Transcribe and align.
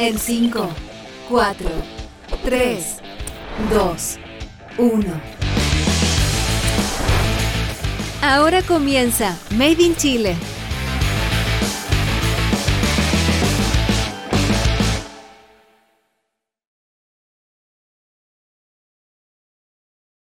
En 0.00 0.16
5, 0.16 0.68
4, 1.28 1.68
3, 2.44 3.00
2, 3.68 4.18
1. 4.78 5.20
Ahora 8.22 8.62
comienza 8.62 9.36
Made 9.56 9.82
in 9.82 9.96
Chile. 9.96 10.36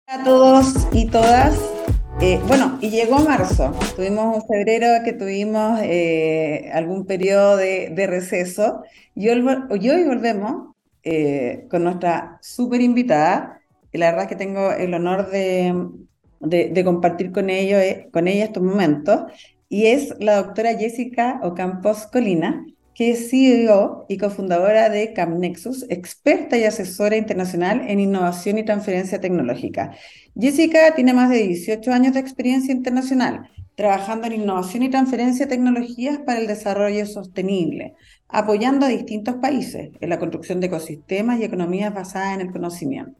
A 0.07 0.25
todos 0.25 0.75
y 0.93 1.05
todas. 1.05 1.80
Eh, 2.23 2.39
bueno, 2.47 2.79
y 2.83 2.91
llegó 2.91 3.19
marzo. 3.21 3.73
Tuvimos 3.97 4.37
un 4.37 4.47
febrero 4.47 5.03
que 5.03 5.15
tuvimos 5.15 5.81
eh, 5.83 6.71
algún 6.75 7.07
periodo 7.07 7.57
de, 7.57 8.07
receso 8.07 8.83
y 9.15 9.31
hoy, 9.31 9.41
volvemos 10.05 10.75
eh, 11.03 11.67
con 11.71 11.85
nuestra 11.85 12.39
súper 12.43 12.83
invitada. 12.83 13.63
Y 13.91 13.97
la 13.97 14.11
verdad 14.11 14.25
es 14.25 14.29
que 14.29 14.37
tengo 14.37 14.71
el 14.71 14.93
honor 14.93 15.31
de, 15.31 15.75
de, 16.41 16.85
compartir 16.85 17.33
con, 17.33 17.49
ellos, 17.49 17.83
con 18.13 18.29
ella 18.29 18.45
estos 18.45 18.63
momentos. 18.63 19.23
Y 19.71 19.87
es 19.87 20.15
la 20.21 20.37
doctora 20.37 20.77
Jessica 20.77 21.41
Ocampos 21.43 22.07
Colina, 22.07 22.67
que 22.95 23.13
es 23.13 23.31
CEO 23.31 24.07
y 24.09 24.19
cofundadora 24.19 24.89
de 24.89 25.13
CamNexus, 25.13 25.87
experta 25.89 26.59
y 26.59 26.65
asesora 26.65 27.17
internacional 27.17 27.83
en 27.89 28.01
innovación 28.01 28.59
y 28.59 28.65
transferencia 28.65 29.21
tecnológica. 29.21 29.93
Jessica 30.39 30.95
tiene 30.95 31.13
más 31.13 31.31
de 31.31 31.39
18 31.47 31.93
años 31.93 32.15
de 32.15 32.21
experiencia 32.21 32.73
internacional, 32.73 33.51
trabajando 33.75 34.27
en 34.27 34.35
innovación 34.35 34.83
y 34.83 34.91
transferencia 34.91 35.47
de 35.47 35.51
tecnologías 35.51 36.19
para 36.19 36.41
el 36.41 36.47
desarrollo 36.47 37.07
sostenible, 37.07 37.95
apoyando 38.29 38.87
a 38.87 38.91
distintos 38.91 39.37
países 39.37 39.91
en 40.01 40.11
la 40.11 40.19
construcción 40.19 40.61
de 40.61 40.67
ecosistemas 40.67 41.41
y 41.41 41.45
economías 41.45 41.95
basadas 41.95 42.35
en 42.35 42.43
el 42.43 42.53
conocimiento. 42.53 43.19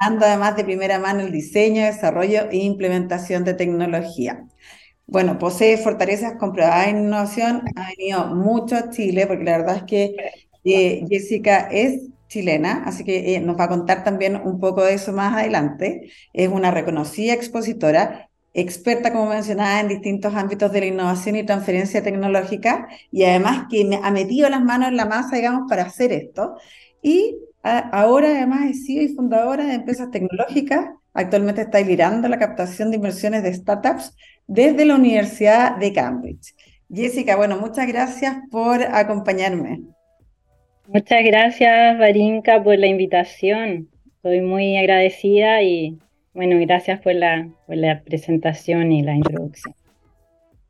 Dando 0.00 0.26
además 0.26 0.56
de 0.56 0.64
primera 0.64 0.98
mano 0.98 1.20
el 1.20 1.30
diseño, 1.30 1.84
desarrollo 1.84 2.50
e 2.50 2.56
implementación 2.56 3.44
de 3.44 3.54
tecnología. 3.54 4.44
Bueno, 5.06 5.38
posee 5.38 5.76
fortalezas 5.76 6.34
comprobadas 6.38 6.88
en 6.88 6.98
innovación, 7.04 7.62
ha 7.76 7.88
venido 7.90 8.26
mucho 8.34 8.76
a 8.76 8.90
Chile, 8.90 9.26
porque 9.26 9.44
la 9.44 9.58
verdad 9.58 9.76
es 9.76 9.82
que 9.84 10.16
eh, 10.64 11.04
Jessica 11.08 11.68
es 11.70 12.08
chilena, 12.28 12.82
así 12.86 13.04
que 13.04 13.34
eh, 13.36 13.40
nos 13.40 13.58
va 13.58 13.64
a 13.64 13.68
contar 13.68 14.02
también 14.02 14.36
un 14.36 14.58
poco 14.60 14.82
de 14.82 14.94
eso 14.94 15.12
más 15.12 15.34
adelante. 15.34 16.10
Es 16.32 16.48
una 16.48 16.70
reconocida 16.70 17.34
expositora, 17.34 18.30
experta, 18.54 19.12
como 19.12 19.28
mencionaba, 19.28 19.80
en 19.80 19.88
distintos 19.88 20.34
ámbitos 20.34 20.72
de 20.72 20.80
la 20.80 20.86
innovación 20.86 21.36
y 21.36 21.44
transferencia 21.44 22.02
tecnológica, 22.02 22.88
y 23.12 23.24
además 23.24 23.66
que 23.70 23.84
me 23.84 24.00
ha 24.02 24.10
metido 24.10 24.48
las 24.48 24.62
manos 24.62 24.88
en 24.88 24.96
la 24.96 25.04
masa, 25.06 25.36
digamos, 25.36 25.68
para 25.68 25.82
hacer 25.84 26.12
esto. 26.12 26.56
Y 27.02 27.36
ahora 27.62 28.28
además 28.28 28.70
es 28.70 28.86
CEO 28.86 29.02
y 29.02 29.08
fundadora 29.14 29.66
de 29.66 29.74
empresas 29.74 30.10
tecnológicas. 30.10 30.86
Actualmente 31.12 31.62
está 31.62 31.80
liderando 31.80 32.28
la 32.28 32.38
captación 32.38 32.90
de 32.90 32.96
inversiones 32.96 33.42
de 33.42 33.54
startups 33.54 34.14
desde 34.46 34.84
la 34.84 34.96
Universidad 34.96 35.76
de 35.76 35.92
Cambridge. 35.92 36.54
Jessica, 36.92 37.36
bueno, 37.36 37.58
muchas 37.58 37.86
gracias 37.86 38.36
por 38.50 38.82
acompañarme. 38.82 39.82
Muchas 40.86 41.24
gracias, 41.24 41.98
Varinka, 41.98 42.62
por 42.62 42.78
la 42.78 42.86
invitación. 42.86 43.88
Estoy 44.16 44.42
muy 44.42 44.76
agradecida 44.76 45.62
y, 45.62 45.98
bueno, 46.34 46.56
gracias 46.60 47.00
por 47.00 47.14
la, 47.14 47.48
por 47.66 47.76
la 47.76 48.02
presentación 48.02 48.92
y 48.92 49.02
la 49.02 49.14
introducción. 49.14 49.74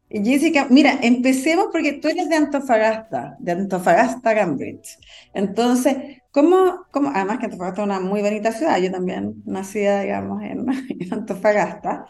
Jessica, 0.09 0.69
mira, 0.71 0.99
empecemos 1.03 1.67
porque 1.73 1.95
tú 1.95 2.09
eres 2.09 2.29
de 2.29 2.37
Antofagasta, 2.37 3.37
de 3.41 3.53
Antofagasta, 3.53 4.35
Cambridge. 4.35 4.99
Entonces, 5.33 5.97
¿cómo, 6.31 6.85
cómo 6.93 7.11
además 7.13 7.39
que 7.39 7.47
Antofagasta 7.47 7.83
es 7.83 7.87
una 7.87 7.99
muy 7.99 8.23
bonita 8.23 8.53
ciudad, 8.53 8.79
yo 8.79 8.93
también 8.93 9.43
nacida, 9.45 10.03
digamos, 10.03 10.43
en, 10.45 10.67
en 11.01 11.13
Antofagasta, 11.13 12.07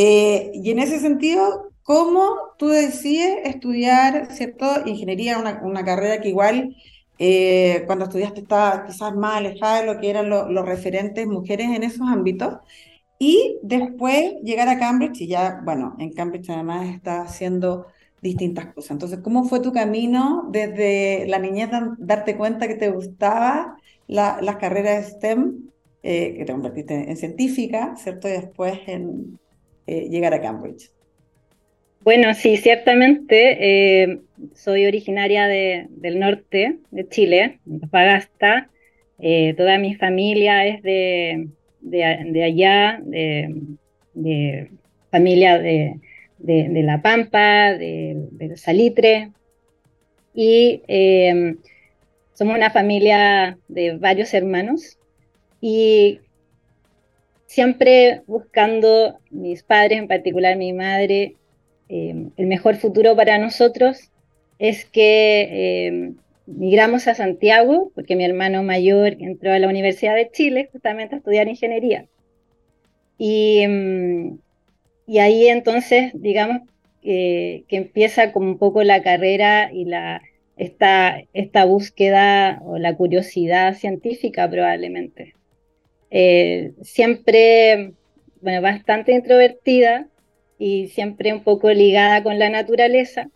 eh, 0.00 0.52
y 0.54 0.70
en 0.70 0.78
ese 0.78 1.00
sentido, 1.00 1.72
¿cómo 1.82 2.36
tú 2.56 2.68
decides 2.68 3.38
estudiar, 3.44 4.30
¿cierto? 4.30 4.66
Ingeniería, 4.86 5.38
una, 5.38 5.84
carrera 5.84 6.20
que 6.20 6.28
igual 6.28 6.76
eh, 7.18 7.82
cuando 7.86 8.04
estudiaste 8.04 8.42
estaba 8.42 8.86
quizás 8.86 9.16
más 9.16 9.38
alejada 9.38 9.80
de 9.80 9.86
lo 9.86 10.00
que 10.00 10.10
eran 10.10 10.30
los 10.30 10.64
referentes 10.64 11.26
mujeres 11.26 11.70
en 11.70 11.82
esos 11.82 12.06
ámbitos. 12.08 12.58
Y 13.18 13.58
después 13.62 14.34
llegar 14.44 14.68
a 14.68 14.78
Cambridge 14.78 15.22
y 15.22 15.26
ya, 15.26 15.60
bueno, 15.64 15.96
en 15.98 16.12
Cambridge 16.12 16.48
además 16.50 16.88
está 16.94 17.22
haciendo 17.22 17.86
distintas 18.22 18.72
cosas. 18.74 18.92
Entonces, 18.92 19.18
¿cómo 19.20 19.46
fue 19.46 19.58
tu 19.58 19.72
camino 19.72 20.48
desde 20.52 21.26
la 21.26 21.40
niñez 21.40 21.70
darte 21.98 22.36
cuenta 22.36 22.68
que 22.68 22.76
te 22.76 22.90
gustaba 22.90 23.76
las 24.06 24.56
carreras 24.58 25.06
de 25.06 25.10
STEM, 25.12 25.70
eh, 26.04 26.36
que 26.38 26.44
te 26.44 26.52
convertiste 26.52 27.10
en 27.10 27.16
científica, 27.16 27.96
¿cierto? 27.96 28.28
Y 28.28 28.32
después 28.32 28.78
en, 28.86 29.38
eh, 29.88 30.06
llegar 30.10 30.34
a 30.34 30.42
Cambridge. 30.42 30.90
Bueno, 32.02 32.34
sí, 32.34 32.58
ciertamente 32.58 34.02
eh, 34.02 34.20
soy 34.54 34.84
originaria 34.84 35.46
del 35.46 36.20
norte 36.20 36.76
de 36.90 37.08
Chile, 37.08 37.60
de 37.64 37.74
Antofagasta. 37.76 38.68
Eh, 39.18 39.54
toda 39.56 39.78
mi 39.78 39.94
familia 39.94 40.66
es 40.66 40.82
de, 40.82 41.48
allá, 42.44 43.00
de, 43.02 44.68
familia 45.10 45.58
de, 45.58 46.82
La 46.82 47.00
Pampa, 47.00 47.72
de, 47.72 48.52
Salitre. 48.56 49.30
Y 50.34 50.82
somos 52.34 52.56
una 52.56 52.68
familia 52.68 53.56
de 53.68 53.96
varios 53.96 54.34
hermanos. 54.34 54.98
Y 55.62 56.20
siempre 57.48 58.22
buscando, 58.26 59.18
mis 59.30 59.62
padres, 59.62 59.98
en 59.98 60.06
particular 60.06 60.56
mi 60.56 60.74
madre, 60.74 61.34
eh, 61.88 62.14
el 62.36 62.46
mejor 62.46 62.76
futuro 62.76 63.16
para 63.16 63.38
nosotros 63.38 64.10
es 64.58 64.84
que 64.84 65.48
eh, 65.50 66.12
migramos 66.46 67.08
a 67.08 67.14
Santiago, 67.14 67.90
porque 67.94 68.16
mi 68.16 68.24
hermano 68.24 68.62
mayor 68.62 69.16
entró 69.18 69.52
a 69.52 69.58
la 69.58 69.68
Universidad 69.68 70.14
de 70.14 70.30
Chile 70.30 70.68
justamente 70.70 71.14
a 71.14 71.18
estudiar 71.18 71.48
ingeniería. 71.48 72.04
Y, 73.16 73.66
mm, 73.66 74.38
y 75.06 75.18
ahí 75.18 75.48
entonces, 75.48 76.12
digamos, 76.14 76.62
que 77.02 77.64
empieza 77.70 78.32
como 78.32 78.48
un 78.48 78.58
poco 78.58 78.82
la 78.82 79.02
carrera 79.02 79.70
y 79.72 79.86
la, 79.86 80.20
esta, 80.58 81.22
esta 81.32 81.64
búsqueda 81.64 82.60
o 82.62 82.76
la 82.76 82.94
curiosidad 82.94 83.74
científica 83.74 84.50
probablemente. 84.50 85.37
Eh, 86.10 86.72
siempre, 86.82 87.92
bueno, 88.40 88.62
bastante 88.62 89.12
introvertida 89.12 90.06
y 90.58 90.88
siempre 90.88 91.32
un 91.32 91.42
poco 91.42 91.70
ligada 91.70 92.22
con 92.22 92.38
la 92.38 92.48
naturaleza 92.48 93.28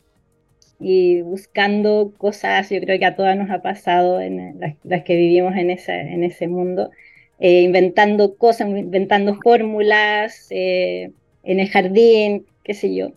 y 0.80 1.20
buscando 1.22 2.12
cosas, 2.18 2.70
yo 2.70 2.80
creo 2.80 2.98
que 2.98 3.04
a 3.04 3.14
todas 3.14 3.36
nos 3.36 3.50
ha 3.50 3.62
pasado 3.62 4.20
en 4.20 4.58
las, 4.84 5.04
que 5.04 5.16
vivimos 5.16 5.54
en 5.56 5.70
ese, 5.70 5.92
en 5.92 6.24
ese 6.24 6.48
mundo, 6.48 6.90
eh, 7.38 7.60
inventando 7.62 8.36
cosas, 8.36 8.68
inventando 8.68 9.36
fórmulas 9.42 10.48
eh, 10.50 11.12
en 11.44 11.60
el 11.60 11.68
jardín, 11.68 12.46
qué 12.64 12.74
sé 12.74 12.94
yo. 12.94 13.12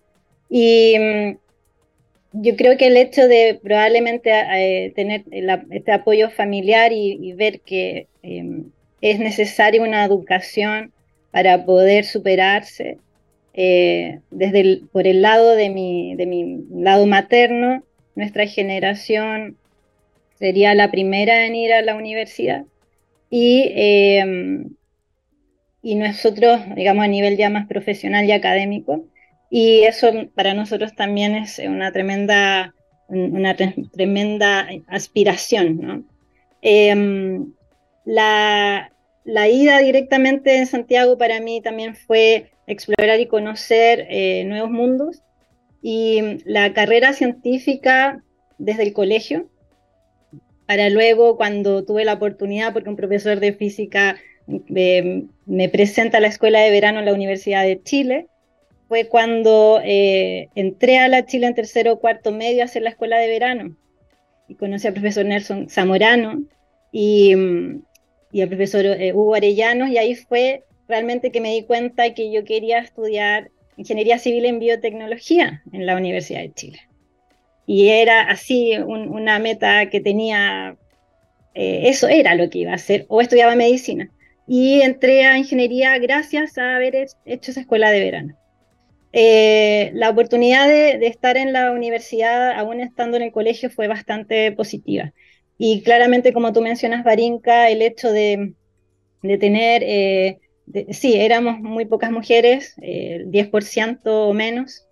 Y 0.49 0.95
mm, 0.99 1.37
yo 2.43 2.55
creo 2.55 2.77
que 2.77 2.87
el 2.87 2.97
hecho 2.97 3.27
de 3.27 3.59
probablemente 3.63 4.91
tener 4.95 5.23
este 5.71 5.91
apoyo 5.91 6.29
familiar 6.29 6.91
y, 6.93 7.33
ver 7.33 7.61
que 7.61 8.07
em, 8.21 8.71
es 9.11 9.19
necesaria 9.19 9.83
una 9.83 10.03
educación 10.03 10.91
para 11.31 11.63
poder 11.65 12.05
superarse. 12.05 12.97
Eh, 13.53 14.19
desde 14.31 14.81
por 14.91 15.05
el 15.05 15.21
lado 15.21 15.55
de 15.55 15.69
mi, 15.69 16.15
de 16.15 16.25
mi 16.25 16.65
lado 16.71 17.05
materno, 17.05 17.83
nuestra 18.15 18.47
generación 18.47 19.57
sería 20.39 20.73
la 20.73 20.89
primera 20.89 21.45
en 21.45 21.55
ir 21.55 21.71
a 21.71 21.83
la 21.83 21.95
universidad 21.95 22.65
y, 23.29 23.71
em, 23.75 24.71
y 25.83 25.95
nosotros, 25.95 26.61
digamos, 26.75 27.05
a 27.05 27.07
nivel 27.07 27.37
ya 27.37 27.49
más 27.51 27.67
profesional 27.67 28.25
y 28.25 28.31
académico. 28.31 29.05
Y 29.51 29.83
eso 29.83 30.11
para 30.33 30.55
nosotros 30.55 30.95
también 30.95 31.35
es 31.35 31.59
una 31.59 31.91
tremenda, 31.91 32.73
una 33.07 33.55
tremenda 33.55 34.67
aspiración. 34.87 35.79
¿no? 35.79 36.03
Em, 36.63 37.53
la, 38.05 38.91
la 39.25 39.49
ida 39.49 39.79
directamente 39.79 40.57
en 40.57 40.67
Santiago 40.67 41.17
para 41.17 41.41
mí 41.41 41.59
también 41.61 41.95
fue 41.95 42.51
explorar 42.67 43.19
y 43.19 43.25
conocer 43.25 44.05
eh, 44.09 44.43
nuevos 44.45 44.69
mundos 44.69 45.23
y 45.81 46.39
la 46.45 46.73
carrera 46.73 47.13
científica 47.13 48.23
desde 48.57 48.83
el 48.83 48.93
colegio, 48.93 49.49
para 50.65 50.89
luego 50.89 51.37
cuando 51.37 51.85
tuve 51.85 52.05
la 52.05 52.13
oportunidad, 52.13 52.73
porque 52.73 52.89
un 52.89 52.95
profesor 52.95 53.39
de 53.39 53.53
física 53.53 54.17
eh, 54.75 55.25
me 55.45 55.69
presenta 55.69 56.17
a 56.17 56.21
la 56.21 56.27
escuela 56.27 56.59
de 56.61 56.71
verano 56.71 56.99
en 56.99 57.05
la 57.05 57.13
Universidad 57.13 57.63
de 57.63 57.81
Chile, 57.83 58.27
fue 58.87 59.07
cuando 59.07 59.79
eh, 59.83 60.49
entré 60.55 60.99
a 60.99 61.07
la 61.07 61.25
Chile 61.25 61.47
en 61.47 61.55
tercero 61.55 61.93
o 61.93 61.99
cuarto 61.99 62.31
medio 62.31 62.61
a 62.61 62.65
hacer 62.65 62.83
la 62.83 62.91
escuela 62.91 63.17
de 63.17 63.27
verano. 63.27 63.75
y 64.47 64.55
conocí 64.55 64.85
al 64.87 64.93
profesor 64.93 65.25
Nelson 65.25 65.69
Zamorano 65.69 66.43
y, 66.91 67.35
mm, 67.35 67.83
y 68.35 68.41
al 68.41 68.49
profesor 68.49 68.85
eh, 68.85 69.13
Hugo 69.13 69.35
Arellano, 69.35 69.87
y 69.87 69.97
ahí 69.97 70.13
fue 70.13 70.65
realmente 70.89 71.31
que 71.31 71.39
me 71.39 71.53
di 71.53 71.63
cuenta 71.63 72.13
que 72.13 72.33
yo 72.33 72.43
quería 72.43 72.79
estudiar 72.79 73.49
ingeniería 73.77 74.19
civil 74.19 74.43
en 74.43 74.59
biotecnología 74.59 75.63
en 75.71 75.85
la 75.85 75.95
Universidad 75.95 76.41
de 76.41 76.51
Chile. 76.51 76.79
Y 77.65 77.87
era 77.87 78.23
así 78.23 78.73
una 78.77 79.39
meta 79.39 79.89
que 79.89 80.01
tenía, 80.01 80.75
eh, 81.53 81.83
eso 81.85 82.09
era 82.09 82.35
lo 82.35 82.49
que 82.49 82.59
iba 82.59 82.73
a 82.73 82.75
hacer, 82.75 83.05
o 83.07 83.21
estudiaba 83.21 83.55
medicina. 83.55 84.11
Y 84.49 84.81
entré 84.81 85.23
a 85.23 85.37
ingeniería 85.37 85.97
gracias 85.97 86.57
a 86.57 86.75
haber 86.75 87.07
hecho 87.23 87.51
esa 87.51 87.61
escuela 87.61 87.89
de 87.89 88.03
verano. 88.03 88.35
Eh, 89.13 89.91
la 89.93 90.09
oportunidad 90.09 90.67
de, 90.67 91.07
estar 91.07 91.37
en 91.37 91.53
la 91.53 91.71
universidad, 91.71 92.51
aún 92.51 92.81
estando 92.81 93.15
en 93.15 93.23
el 93.23 93.31
colegio, 93.31 93.69
fue 93.69 93.87
bastante 93.87 94.51
positiva. 94.51 95.13
Y 95.57 95.81
claramente, 95.81 96.33
como 96.33 96.51
tú 96.53 96.61
mencionas, 96.61 97.03
Barinka, 97.03 97.69
el 97.69 97.81
hecho 97.81 98.11
de, 98.11 98.53
tener, 99.21 99.83
eh, 99.85 100.39
sí, 100.91 101.15
éramos 101.15 101.59
muy 101.59 101.85
pocas 101.85 102.11
mujeres, 102.11 102.75
el 102.81 103.31
10% 103.31 103.99
o 104.05 104.33
menos, 104.33 104.85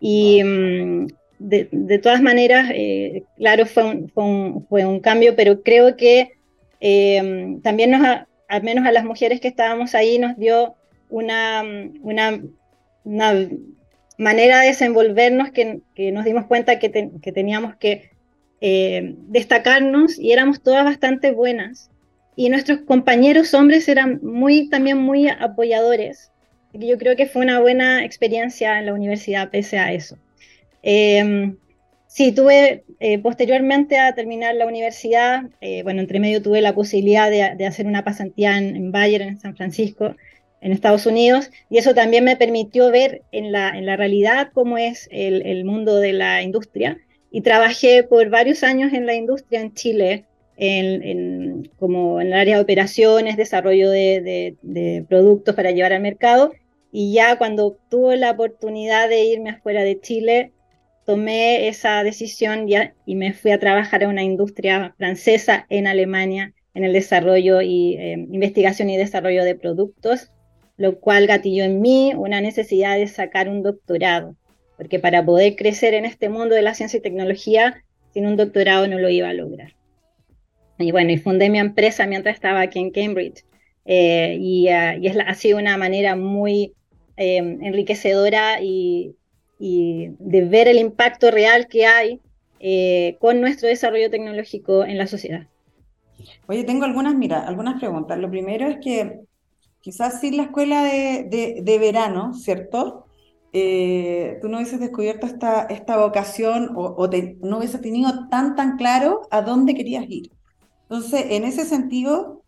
y 0.00 0.42
mm, 0.42 1.06
de, 1.38 2.00
todas 2.02 2.22
maneras, 2.22 2.70
eh, 2.74 3.24
claro, 3.36 3.66
fue 3.66 3.84
un, 3.84 4.66
fue, 4.68 4.86
un, 4.86 5.00
cambio, 5.00 5.36
pero 5.36 5.62
creo 5.62 5.96
que 5.96 6.32
también 7.62 7.90
nos, 7.90 8.02
al 8.48 8.62
menos 8.62 8.86
a 8.86 8.92
las 8.92 9.04
mujeres 9.04 9.40
que 9.40 9.48
estábamos 9.48 9.94
ahí, 9.94 10.18
nos 10.18 10.36
dio 10.38 10.74
una, 11.08 11.62
una 12.02 12.40
una 13.06 13.48
manera 14.18 14.60
de 14.60 14.68
desenvolvernos 14.68 15.50
que, 15.52 15.80
nos 16.12 16.24
dimos 16.24 16.46
cuenta 16.46 16.78
que, 16.80 16.88
teníamos 16.88 17.76
que 17.76 18.10
eh, 18.60 19.14
destacarnos 19.28 20.18
y 20.18 20.32
éramos 20.32 20.62
todas 20.62 20.84
bastante 20.84 21.32
buenas. 21.32 21.90
Y 22.36 22.48
nuestros 22.50 22.80
compañeros 22.80 23.54
hombres 23.54 23.88
eran 23.88 24.20
muy, 24.22 24.68
también 24.68 24.98
muy 24.98 25.28
apoyadores. 25.28 26.30
Yo 26.72 26.98
creo 26.98 27.16
que 27.16 27.26
fue 27.26 27.42
una 27.42 27.60
buena 27.60 28.04
experiencia 28.04 28.78
en 28.78 28.86
la 28.86 28.92
universidad 28.92 29.50
pese 29.50 29.78
a 29.78 29.92
eso. 29.92 30.18
Em, 30.82 31.56
sí, 32.06 32.32
tuve 32.32 32.84
eh, 33.00 33.18
posteriormente 33.18 33.98
a 33.98 34.14
terminar 34.14 34.54
la 34.54 34.66
universidad, 34.66 35.44
eh, 35.60 35.82
bueno, 35.82 36.00
entre 36.00 36.20
medio 36.20 36.42
tuve 36.42 36.60
la 36.60 36.74
posibilidad 36.74 37.30
de, 37.30 37.66
hacer 37.66 37.86
una 37.86 38.04
pasantía 38.04 38.58
en, 38.58 38.76
en 38.76 38.92
Bayern, 38.92 39.28
en 39.28 39.40
San 39.40 39.56
Francisco, 39.56 40.14
en 40.60 40.72
Estados 40.72 41.06
Unidos 41.06 41.50
y 41.70 41.78
eso 41.78 41.94
también 41.94 42.24
me 42.24 42.36
permitió 42.36 42.90
ver 42.90 43.22
en 43.32 43.52
la, 43.52 43.70
en 43.70 43.86
la 43.86 43.96
realidad 43.96 44.50
cómo 44.52 44.78
es 44.78 45.08
el, 45.12 45.64
mundo 45.64 45.96
de 45.96 46.12
la 46.12 46.42
industria 46.42 46.98
y 47.30 47.40
trabajé 47.42 48.02
por 48.02 48.28
varios 48.30 48.62
años 48.62 48.92
en 48.92 49.06
la 49.06 49.14
industria 49.14 49.60
en 49.60 49.74
Chile, 49.74 50.24
en, 50.56 51.70
como 51.78 52.20
en 52.20 52.28
el 52.28 52.32
área 52.34 52.56
de 52.56 52.62
operaciones, 52.62 53.36
desarrollo 53.36 53.90
de, 53.90 55.04
productos 55.08 55.54
para 55.54 55.70
llevar 55.70 55.92
al 55.92 56.02
mercado. 56.02 56.52
Y 56.92 57.12
ya 57.12 57.36
cuando 57.36 57.78
tuve 57.90 58.16
la 58.16 58.30
oportunidad 58.30 59.08
de 59.08 59.24
irme 59.24 59.50
afuera 59.50 59.82
de 59.82 60.00
Chile, 60.00 60.52
tomé 61.04 61.68
esa 61.68 62.02
decisión 62.02 62.66
y 63.04 63.14
me 63.14 63.32
fui 63.32 63.50
a 63.50 63.60
trabajar 63.60 64.02
en 64.02 64.10
una 64.10 64.22
industria 64.22 64.94
francesa 64.96 65.66
en 65.68 65.86
Alemania 65.86 66.52
en 66.74 66.84
el 66.84 66.92
desarrollo 66.92 67.62
y 67.62 67.94
eh, 67.94 68.26
investigación 68.30 68.90
y 68.90 68.96
desarrollo 68.96 69.44
de 69.44 69.54
productos 69.54 70.30
lo 70.76 70.98
cual 71.00 71.26
gatilló 71.26 71.64
en 71.64 71.80
mí 71.80 72.12
una 72.14 72.40
necesidad 72.40 72.96
de 72.96 73.06
sacar 73.06 73.48
un 73.48 73.62
doctorado, 73.62 74.36
porque 74.76 74.98
para 74.98 75.24
poder 75.24 75.56
crecer 75.56 75.94
en 75.94 76.04
este 76.04 76.28
mundo 76.28 76.54
de 76.54 76.62
la 76.62 76.74
ciencia 76.74 76.98
y 76.98 77.02
tecnología, 77.02 77.82
sin 78.12 78.26
un 78.26 78.36
doctorado 78.36 78.86
no 78.88 78.98
lo 78.98 79.08
iba 79.08 79.28
a 79.28 79.34
lograr. 79.34 79.74
Y 80.78 80.92
bueno, 80.92 81.10
y 81.10 81.18
fundé 81.18 81.48
mi 81.48 81.58
empresa 81.58 82.06
mientras 82.06 82.34
estaba 82.34 82.60
aquí 82.60 82.78
en 82.78 82.90
Cambridge, 82.90 83.44
eh, 83.86 84.36
y, 84.40 84.68
uh, 84.68 85.00
y 85.00 85.06
es 85.06 85.16
ha 85.16 85.34
sido 85.34 85.58
una 85.58 85.76
manera 85.76 86.16
muy 86.16 86.74
eh, 87.16 87.36
enriquecedora 87.36 88.60
y, 88.60 89.14
y, 89.58 90.10
de 90.18 90.44
ver 90.44 90.68
el 90.68 90.78
impacto 90.78 91.30
real 91.30 91.68
que 91.68 91.86
hay 91.86 92.20
eh, 92.58 93.16
con 93.20 93.40
nuestro 93.40 93.68
desarrollo 93.68 94.10
tecnológico 94.10 94.84
en 94.84 94.98
la 94.98 95.06
sociedad. 95.06 95.46
Oye, 96.46 96.64
tengo 96.64 96.84
algunas, 96.84 97.14
mira, 97.14 97.46
algunas 97.46 97.78
preguntas. 97.78 98.18
Lo 98.18 98.30
primero 98.30 98.68
es 98.68 98.78
que 98.82 99.20
quizás 99.80 100.20
sin 100.20 100.36
la 100.36 100.44
escuela 100.44 100.82
de, 100.82 101.78
verano, 101.80 102.34
¿cierto? 102.34 103.05
Eh, 103.52 104.38
tú 104.42 104.48
no 104.48 104.58
hubieses 104.58 104.80
descubierto 104.80 105.26
esta, 105.26 105.62
esta 105.62 105.96
vocación 105.96 106.70
o, 106.74 107.08
no 107.40 107.58
hubieses 107.58 107.80
tenido 107.80 108.28
tan, 108.28 108.54
tan 108.54 108.76
claro 108.76 109.22
a 109.30 109.42
dónde 109.42 109.74
querías 109.74 110.04
ir. 110.08 110.30
Entonces, 110.82 111.26
en 111.30 111.44
ese 111.44 111.64
sentido, 111.64 112.42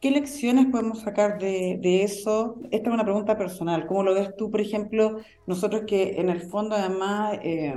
¿qué 0.00 0.10
lecciones 0.10 0.66
podemos 0.66 1.00
sacar 1.00 1.38
de, 1.38 2.02
eso? 2.02 2.60
Esta 2.70 2.88
es 2.88 2.94
una 2.94 3.04
pregunta 3.04 3.36
personal. 3.36 3.86
¿Cómo 3.86 4.02
lo 4.02 4.14
ves 4.14 4.34
tú, 4.36 4.50
por 4.50 4.60
ejemplo, 4.60 5.18
nosotros 5.46 5.82
que 5.86 6.20
en 6.20 6.30
el 6.30 6.42
fondo 6.42 6.76
además... 6.76 7.38
Eh, 7.42 7.74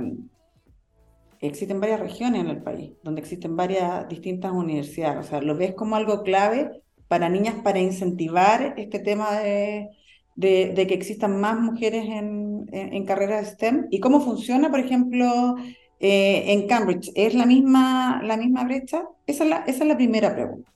existen 1.40 1.80
varias 1.80 2.00
regiones 2.00 2.40
en 2.40 2.48
el 2.48 2.62
país, 2.62 2.92
donde 3.02 3.20
existen 3.20 3.54
varias 3.54 4.08
distintas 4.08 4.52
universidades. 4.52 5.26
O 5.26 5.28
sea, 5.28 5.42
¿lo 5.42 5.56
ves 5.56 5.74
como 5.74 5.96
algo 5.96 6.22
clave 6.22 6.82
para 7.08 7.28
niñas 7.28 7.56
para 7.62 7.80
incentivar 7.80 8.74
este 8.76 8.98
tema 8.98 9.38
de, 9.40 9.90
de, 10.36 10.74
que 10.74 10.94
existan 10.94 11.40
más 11.40 11.58
mujeres 11.58 12.04
en, 12.04 12.66
en, 12.72 13.04
carreras 13.04 13.48
STEM? 13.48 13.86
¿Y 13.90 14.00
cómo 14.00 14.20
funciona, 14.20 14.70
por 14.70 14.80
ejemplo, 14.80 15.56
eh, 16.00 16.44
en 16.48 16.66
Cambridge? 16.66 17.10
¿Es 17.14 17.34
la 17.34 17.46
misma, 17.46 18.20
la 18.24 18.36
misma 18.36 18.64
brecha? 18.64 19.04
Esa 19.26 19.44
es 19.44 19.50
la, 19.50 19.56
esa 19.66 19.84
es 19.84 19.88
la 19.88 19.96
primera 19.96 20.34
pregunta. 20.34 20.70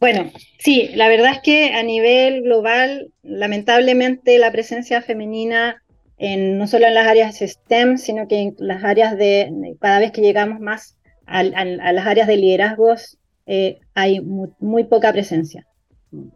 Bueno, 0.00 0.30
sí, 0.58 0.88
la 0.94 1.08
verdad 1.08 1.32
es 1.32 1.40
que 1.40 1.74
a 1.74 1.82
nivel 1.82 2.42
global, 2.42 3.12
lamentablemente 3.22 4.38
la 4.38 4.50
presencia 4.50 5.02
femenina 5.02 5.82
en, 6.16 6.56
no 6.56 6.66
solo 6.66 6.86
en 6.86 6.94
las 6.94 7.06
áreas 7.06 7.38
STEM, 7.38 7.98
sino 7.98 8.26
que 8.26 8.38
en 8.40 8.54
las 8.58 8.82
áreas 8.82 9.16
de, 9.18 9.52
cada 9.78 9.98
vez 9.98 10.12
que 10.12 10.22
llegamos 10.22 10.58
más 10.58 10.96
a, 11.26 11.42
las 11.42 12.06
áreas 12.06 12.26
de 12.28 12.36
liderazgos 12.36 13.18
eh, 13.46 13.78
hay 13.94 14.20
muy, 14.20 14.84
poca 14.84 15.12
presencia. 15.12 15.66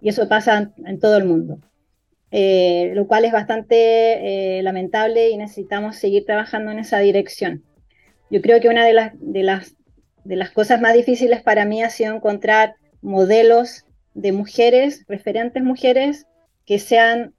Y 0.01 0.09
eso 0.09 0.29
pasa 0.29 0.73
en 0.85 0.99
todo 1.01 1.17
el 1.17 1.25
mundo. 1.25 1.59
Eh, 2.37 2.91
lo 2.95 3.07
cual 3.07 3.25
es 3.25 3.31
bastante 3.31 4.59
eh, 4.59 4.63
lamentable 4.65 5.31
y 5.31 5.37
necesitamos 5.37 5.95
seguir 5.95 6.25
trabajando 6.25 6.73
en 6.73 6.81
esa 6.81 6.99
dirección. 6.99 7.63
Yo 8.29 8.43
creo 8.43 8.61
que 8.61 8.69
una 8.69 8.85
de 8.85 8.93
las, 8.93 9.13
de, 9.21 9.45
las, 9.45 9.77
de 10.25 10.35
las 10.35 10.51
cosas 10.51 10.81
más 10.81 10.95
difíciles 10.95 11.43
para 11.43 11.65
mí 11.65 11.85
ha 11.85 11.91
sido 11.91 12.13
encontrar 12.13 12.75
modelos 13.03 13.85
de 14.15 14.33
mujeres, 14.33 15.05
referentes 15.07 15.63
mujeres, 15.63 16.27
que 16.67 16.81
sean, 16.81 17.35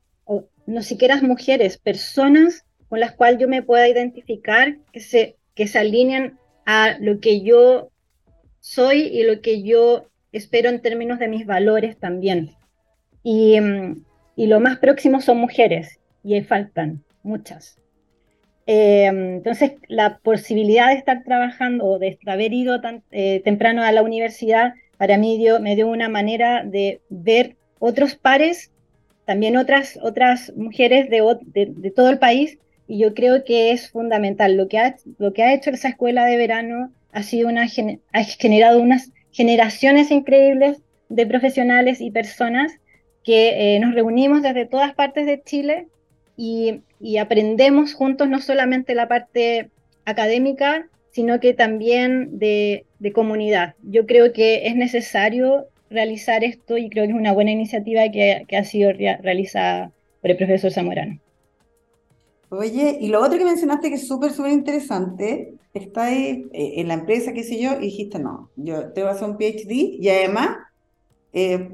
no 0.66 0.82
siquiera 0.82 1.22
mujeres, 1.22 1.78
personas 1.78 2.64
con 2.88 3.02
las 3.02 3.12
cuales 3.12 3.42
yo 3.42 3.50
me 3.50 3.64
pueda 3.64 3.90
identificar, 3.90 4.78
que 4.94 5.02
se, 5.02 5.36
que 5.56 5.68
se 5.68 5.78
alineen 5.78 6.40
a 6.66 6.96
lo 7.02 7.20
que 7.20 7.42
yo 7.42 7.92
soy 8.62 9.02
y 9.02 9.24
lo 9.24 9.42
que 9.42 9.62
yo 9.62 10.10
espero 10.32 10.70
en 10.70 10.82
términos 10.82 11.20
de 11.20 11.28
mis 11.28 11.46
valores 11.46 12.00
también. 12.00 12.56
Y, 13.24 13.60
mm, 14.36 14.48
lo 14.48 14.60
más 14.60 14.78
próximo 14.80 15.22
son 15.22 15.38
mujeres, 15.38 16.00
y 16.26 16.42
faltan 16.42 17.04
muchas. 17.24 17.78
Eh, 18.68 19.06
entonces, 19.06 19.74
la 19.88 20.18
posibilidad 20.18 20.90
de 20.90 20.96
estar 20.96 21.24
trabajando 21.24 21.86
o 21.86 22.00
de 22.00 22.18
haber 22.26 22.52
ido 22.52 22.82
tan 22.82 23.04
eh, 23.12 23.42
temprano 23.44 23.84
a 23.84 23.92
la 23.92 24.02
universidad, 24.02 24.74
para 24.98 25.18
mí 25.18 25.38
dio, 25.38 25.60
me 25.60 25.76
dio 25.76 25.88
una 25.88 26.10
manera 26.10 26.64
de 26.64 27.02
ver 27.10 27.58
otros 27.80 28.16
pares, 28.16 28.72
también 29.26 29.56
otras, 29.58 30.00
otras 30.02 30.52
mujeres 30.56 31.10
de, 31.10 31.22
de, 31.54 31.92
todo 31.92 32.10
el 32.10 32.18
país, 32.18 32.58
y 32.88 33.00
yo 33.00 33.14
creo 33.14 33.44
que 33.44 33.72
es 33.72 33.92
fundamental. 33.92 34.58
Lo 34.58 34.68
que 34.68 34.80
ha, 34.80 34.96
lo 35.20 35.34
que 35.34 35.44
ha 35.44 35.54
hecho 35.54 35.70
esa 35.70 35.90
escuela 35.90 36.26
de 36.26 36.38
verano 36.38 36.92
ha, 37.12 37.24
sido 37.24 37.50
una, 37.50 37.68
ha 38.14 38.24
generado 38.24 38.82
unas 38.82 39.12
generaciones 39.32 40.10
increíbles 40.12 40.82
de 41.10 41.28
profesionales 41.28 42.02
y 42.02 42.10
personas 42.10 42.72
que 43.26 43.76
eh, 43.76 43.80
nos 43.80 43.94
reunimos 43.96 44.44
desde 44.44 44.66
todas 44.66 44.94
partes 44.94 45.26
de 45.26 45.42
Chile 45.44 45.88
y, 46.38 46.82
aprendemos 47.20 47.94
juntos 47.94 48.30
no 48.30 48.40
solamente 48.40 48.96
la 48.96 49.08
parte 49.08 49.70
académica, 50.06 50.88
sino 51.12 51.40
que 51.40 51.54
también 51.54 52.40
de, 52.40 52.86
comunidad. 53.14 53.76
Yo 53.84 54.06
creo 54.06 54.34
que 54.34 54.68
es 54.68 54.76
necesario 54.76 55.68
realizar 55.90 56.44
esto 56.44 56.78
y 56.78 56.90
creo 56.90 57.06
que 57.06 57.12
es 57.12 57.18
una 57.18 57.34
buena 57.34 57.52
iniciativa 57.52 58.10
que, 58.12 58.46
ha 58.56 58.64
sido 58.64 58.92
realizada 58.94 59.92
por 60.22 60.32
el 60.32 60.38
profesor 60.38 60.72
Zamorano. 60.72 61.20
Oye, 62.50 62.98
y 63.00 63.10
lo 63.10 63.22
otro 63.22 63.38
que 63.38 63.46
mencionaste 63.46 63.90
que 63.90 63.96
es 63.96 64.08
súper, 64.08 64.32
súper 64.32 64.52
interesante 64.52 65.54
está 65.74 66.06
ahí 66.06 66.48
eh, 66.54 66.74
en 66.78 66.88
la 66.88 66.96
empresa, 66.96 67.34
qué 67.34 67.44
sé 67.44 67.60
yo, 67.60 67.74
y 67.74 67.86
dijiste, 67.86 68.20
no, 68.20 68.50
yo 68.56 68.92
te 68.94 69.02
voy 69.02 69.10
a 69.10 69.14
hacer 69.14 69.30
un 69.30 69.38
PhD 69.38 69.72
y 70.00 70.10
además, 70.10 70.58
eh, 71.34 71.70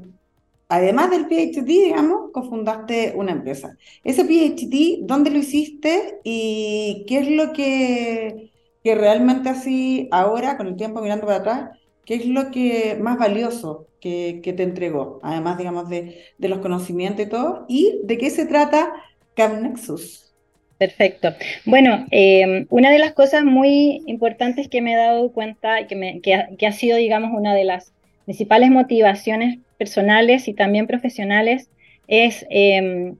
además 0.72 1.10
del 1.10 1.26
PhD, 1.26 1.66
digamos, 1.66 2.30
cofundaste 2.32 3.12
una 3.14 3.32
empresa. 3.32 3.76
Ese 4.04 4.24
PhD, 4.24 5.00
¿dónde 5.02 5.30
lo 5.30 5.38
hiciste 5.38 6.18
y 6.24 7.04
qué 7.06 7.18
es 7.18 7.28
lo 7.30 7.52
que, 7.52 8.50
que 8.82 8.94
realmente 8.94 9.50
así, 9.50 10.08
ahora, 10.10 10.56
con 10.56 10.68
el 10.68 10.76
tiempo 10.76 11.02
mirando 11.02 11.26
para 11.26 11.40
atrás, 11.40 11.70
¿qué 12.06 12.14
es 12.14 12.26
lo 12.26 12.50
que 12.50 12.96
más 12.98 13.18
valioso 13.18 13.86
que, 14.00 14.40
te 14.42 14.62
entregó? 14.62 15.20
Además, 15.22 15.58
digamos, 15.58 15.90
de, 15.90 16.24
los 16.38 16.60
conocimientos 16.60 17.26
y 17.26 17.28
todo. 17.28 17.66
¿Y 17.68 18.00
de 18.04 18.16
qué 18.16 18.30
se 18.30 18.46
trata 18.46 18.94
CamNexus? 19.34 20.32
Perfecto. 20.78 21.34
Bueno, 21.66 22.06
eh, 22.10 22.64
una 22.70 22.90
de 22.90 22.98
las 22.98 23.12
cosas 23.12 23.44
muy 23.44 24.02
importantes 24.06 24.68
que 24.68 24.80
me 24.80 24.94
he 24.94 24.96
dado 24.96 25.32
cuenta, 25.32 25.86
que, 25.86 25.96
me, 25.96 26.22
que, 26.22 26.66
ha, 26.66 26.72
sido, 26.72 26.96
digamos, 26.96 27.30
una 27.38 27.54
de 27.54 27.64
las 27.64 27.92
principales 28.24 28.70
motivaciones 28.70 29.58
personales 29.78 30.48
y 30.48 30.54
también 30.54 30.86
profesionales, 30.86 31.68
es, 32.08 32.46
eh, 32.50 33.14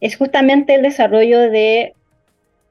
es 0.00 0.16
justamente 0.16 0.74
el 0.74 0.82
desarrollo 0.82 1.40
de 1.40 1.94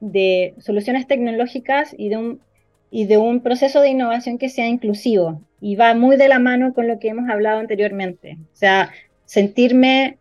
de 0.00 0.54
soluciones 0.58 1.06
tecnológicas 1.06 1.94
y 1.96 2.08
de, 2.08 2.16
un, 2.16 2.40
y 2.90 3.06
de 3.06 3.18
un 3.18 3.40
proceso 3.40 3.80
de 3.80 3.90
innovación 3.90 4.38
que 4.38 4.48
sea 4.48 4.66
inclusivo 4.66 5.40
y 5.60 5.76
va 5.76 5.94
muy 5.94 6.16
de 6.16 6.28
la 6.28 6.38
mano 6.38 6.74
con 6.74 6.86
lo 6.86 6.98
que 6.98 7.08
hemos 7.08 7.28
hablado 7.30 7.60
anteriormente. 7.60 8.36
O 8.52 8.56
sea, 8.56 8.92
sentirme 9.24 10.18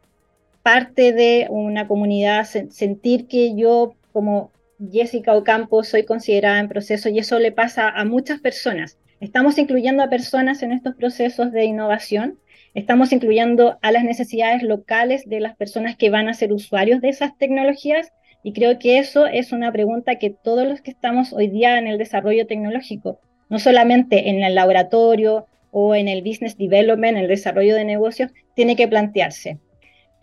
parte 0.63 1.13
de 1.13 1.47
una 1.50 1.88
comunidad, 1.88 2.45
sentir 2.45 3.27
que 3.27 3.55
yo 3.55 3.93
como 4.13 4.51
Jessica 4.91 5.35
Ocampo 5.35 5.83
soy 5.83 6.05
considerada 6.05 6.59
en 6.59 6.69
proceso 6.69 7.09
y 7.09 7.19
eso 7.19 7.38
le 7.39 7.51
pasa 7.51 7.89
a 7.89 8.05
muchas 8.05 8.39
personas. 8.39 8.97
Estamos 9.22 9.57
incluyendo 9.57 10.03
a 10.03 10.10
personas 10.10 10.62
en 10.62 10.74
estos 10.74 10.95
procesos 10.95 11.51
de 11.51 11.63
innovación, 11.63 12.38
estamos 12.74 13.13
incluyendo 13.13 13.79
a 13.81 13.91
las 13.91 14.03
necesidades 14.03 14.62
locales 14.62 15.24
de 15.25 15.39
las 15.39 15.55
personas 15.55 15.95
que 15.95 16.10
van 16.10 16.27
a 16.27 16.34
ser 16.34 16.51
usuarios 16.51 17.00
de 17.00 17.10
esas 17.10 17.38
tecnologías 17.38 18.12
y 18.43 18.51
creo 18.51 18.77
que 18.77 19.00
eso 19.00 19.25
es 19.25 19.53
una 19.53 19.72
pregunta 19.72 20.19
que 20.19 20.29
todos 20.29 20.67
los 20.67 20.81
que 20.81 20.91
estamos 20.91 21.31
hoy 21.31 21.48
día 21.48 21.79
en 21.79 21.88
el 21.88 21.98
desarrollo 21.98 22.45
tecnológico, 22.45 23.19
no 23.50 23.57
solamente 23.57 24.29
en 24.29 24.43
el 24.43 24.53
laboratorio 24.53 25.48
o 25.72 25.95
en 25.95 26.10
el 26.10 26.22
business 26.22 26.57
development, 26.57 27.17
en 27.17 27.24
el 27.24 27.29
desarrollo 27.29 27.74
de 27.74 27.86
negocios, 27.86 28.31
tiene 28.53 28.75
que 28.75 28.88
plantearse. 28.88 29.60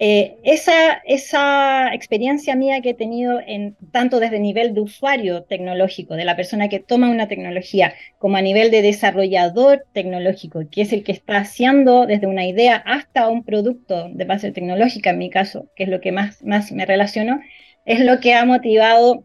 Eh, 0.05 0.39
esa, 0.43 0.95
esa 1.07 1.95
experiencia 1.95 2.57
mía 2.57 2.81
que 2.81 2.91
he 2.91 2.95
tenido 2.95 3.39
en, 3.47 3.77
tanto 3.93 4.19
desde 4.19 4.35
el 4.35 4.43
nivel 4.43 4.75
de 4.75 4.81
usuario 4.81 5.45
tecnológico, 5.45 6.17
de 6.17 6.25
la 6.25 6.35
persona 6.35 6.69
que 6.69 6.81
toma 6.81 7.09
una 7.09 7.29
tecnología, 7.29 7.95
como 8.19 8.37
a 8.37 8.43
nivel 8.43 8.73
de 8.73 8.83
desarrollador 8.83 9.85
tecnológico, 9.93 10.65
que 10.69 10.83
es 10.83 10.93
el 10.93 11.05
que 11.05 11.13
está 11.13 11.37
haciendo 11.37 12.05
desde 12.07 12.27
una 12.27 12.45
idea 12.45 12.83
hasta 12.85 13.29
un 13.29 13.45
producto 13.45 14.09
de 14.09 14.25
base 14.25 14.51
tecnológica, 14.51 15.11
en 15.11 15.19
mi 15.19 15.31
caso, 15.31 15.69
que 15.77 15.85
es 15.85 15.89
lo 15.89 16.01
que 16.01 16.11
más, 16.11 16.43
más 16.43 16.73
me 16.73 16.85
relaciono, 16.85 17.41
es 17.85 18.01
lo 18.01 18.19
que 18.19 18.35
ha 18.35 18.45
motivado 18.45 19.23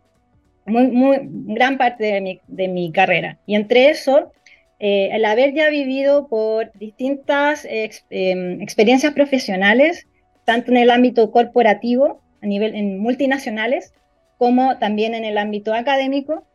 muy, 0.67 0.89
muy, 0.89 1.17
gran 1.24 1.79
parte 1.79 2.03
de 2.03 2.22
mi, 2.22 2.39
de 2.46 2.67
mi 2.67 2.91
carrera. 2.91 3.39
Y 3.48 3.55
entre 3.55 3.89
eso, 3.89 4.31
eh, 4.77 5.10
el 5.12 5.25
haber 5.25 5.55
ya 5.55 5.72
vivido 5.72 6.27
por 6.27 6.72
distintas 6.74 7.65
em, 7.67 8.62
experiencias 8.62 9.13
profesionales, 9.13 10.05
tanto 10.48 10.72
en 10.72 10.77
el 10.77 10.92
ámbito 10.92 11.30
corporativo, 11.30 12.22
a 12.42 12.46
nivel 12.46 12.74
en 12.74 13.00
multinacionales, 13.00 13.94
como 14.38 14.77
también 14.77 15.13
en 15.13 15.25
el 15.25 15.38
ámbito 15.38 15.74
académico, 15.74 16.48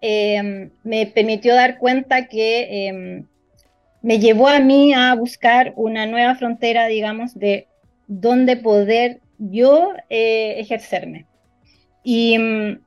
em, 0.00 0.70
me 0.82 1.04
permitió 1.04 1.54
dar 1.54 1.76
cuenta 1.76 2.26
que 2.26 2.88
em, 2.88 3.26
me 4.00 4.18
llevó 4.18 4.48
a 4.48 4.60
mí 4.60 4.94
a 4.94 5.14
buscar 5.14 5.74
una 5.76 6.06
nueva 6.06 6.36
frontera, 6.36 6.86
digamos, 6.86 7.34
de 7.34 7.66
dónde 8.06 8.56
poder 8.56 9.20
yo 9.38 9.92
eh, 10.08 10.54
ejercerme. 10.58 11.26
Y 12.02 12.38
mm, 12.38 12.78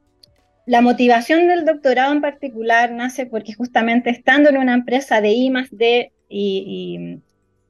la 0.66 0.82
motivación 0.82 1.48
del 1.48 1.66
doctorado 1.66 2.14
en 2.14 2.22
particular 2.22 2.92
nace 2.92 3.28
porque 3.28 3.54
justamente 3.54 4.10
estando 4.10 4.50
en 4.50 4.58
una 4.58 4.74
empresa 4.74 5.22
de 5.22 5.34
I 5.34 5.54
D 5.70 6.12
y, 6.30 7.20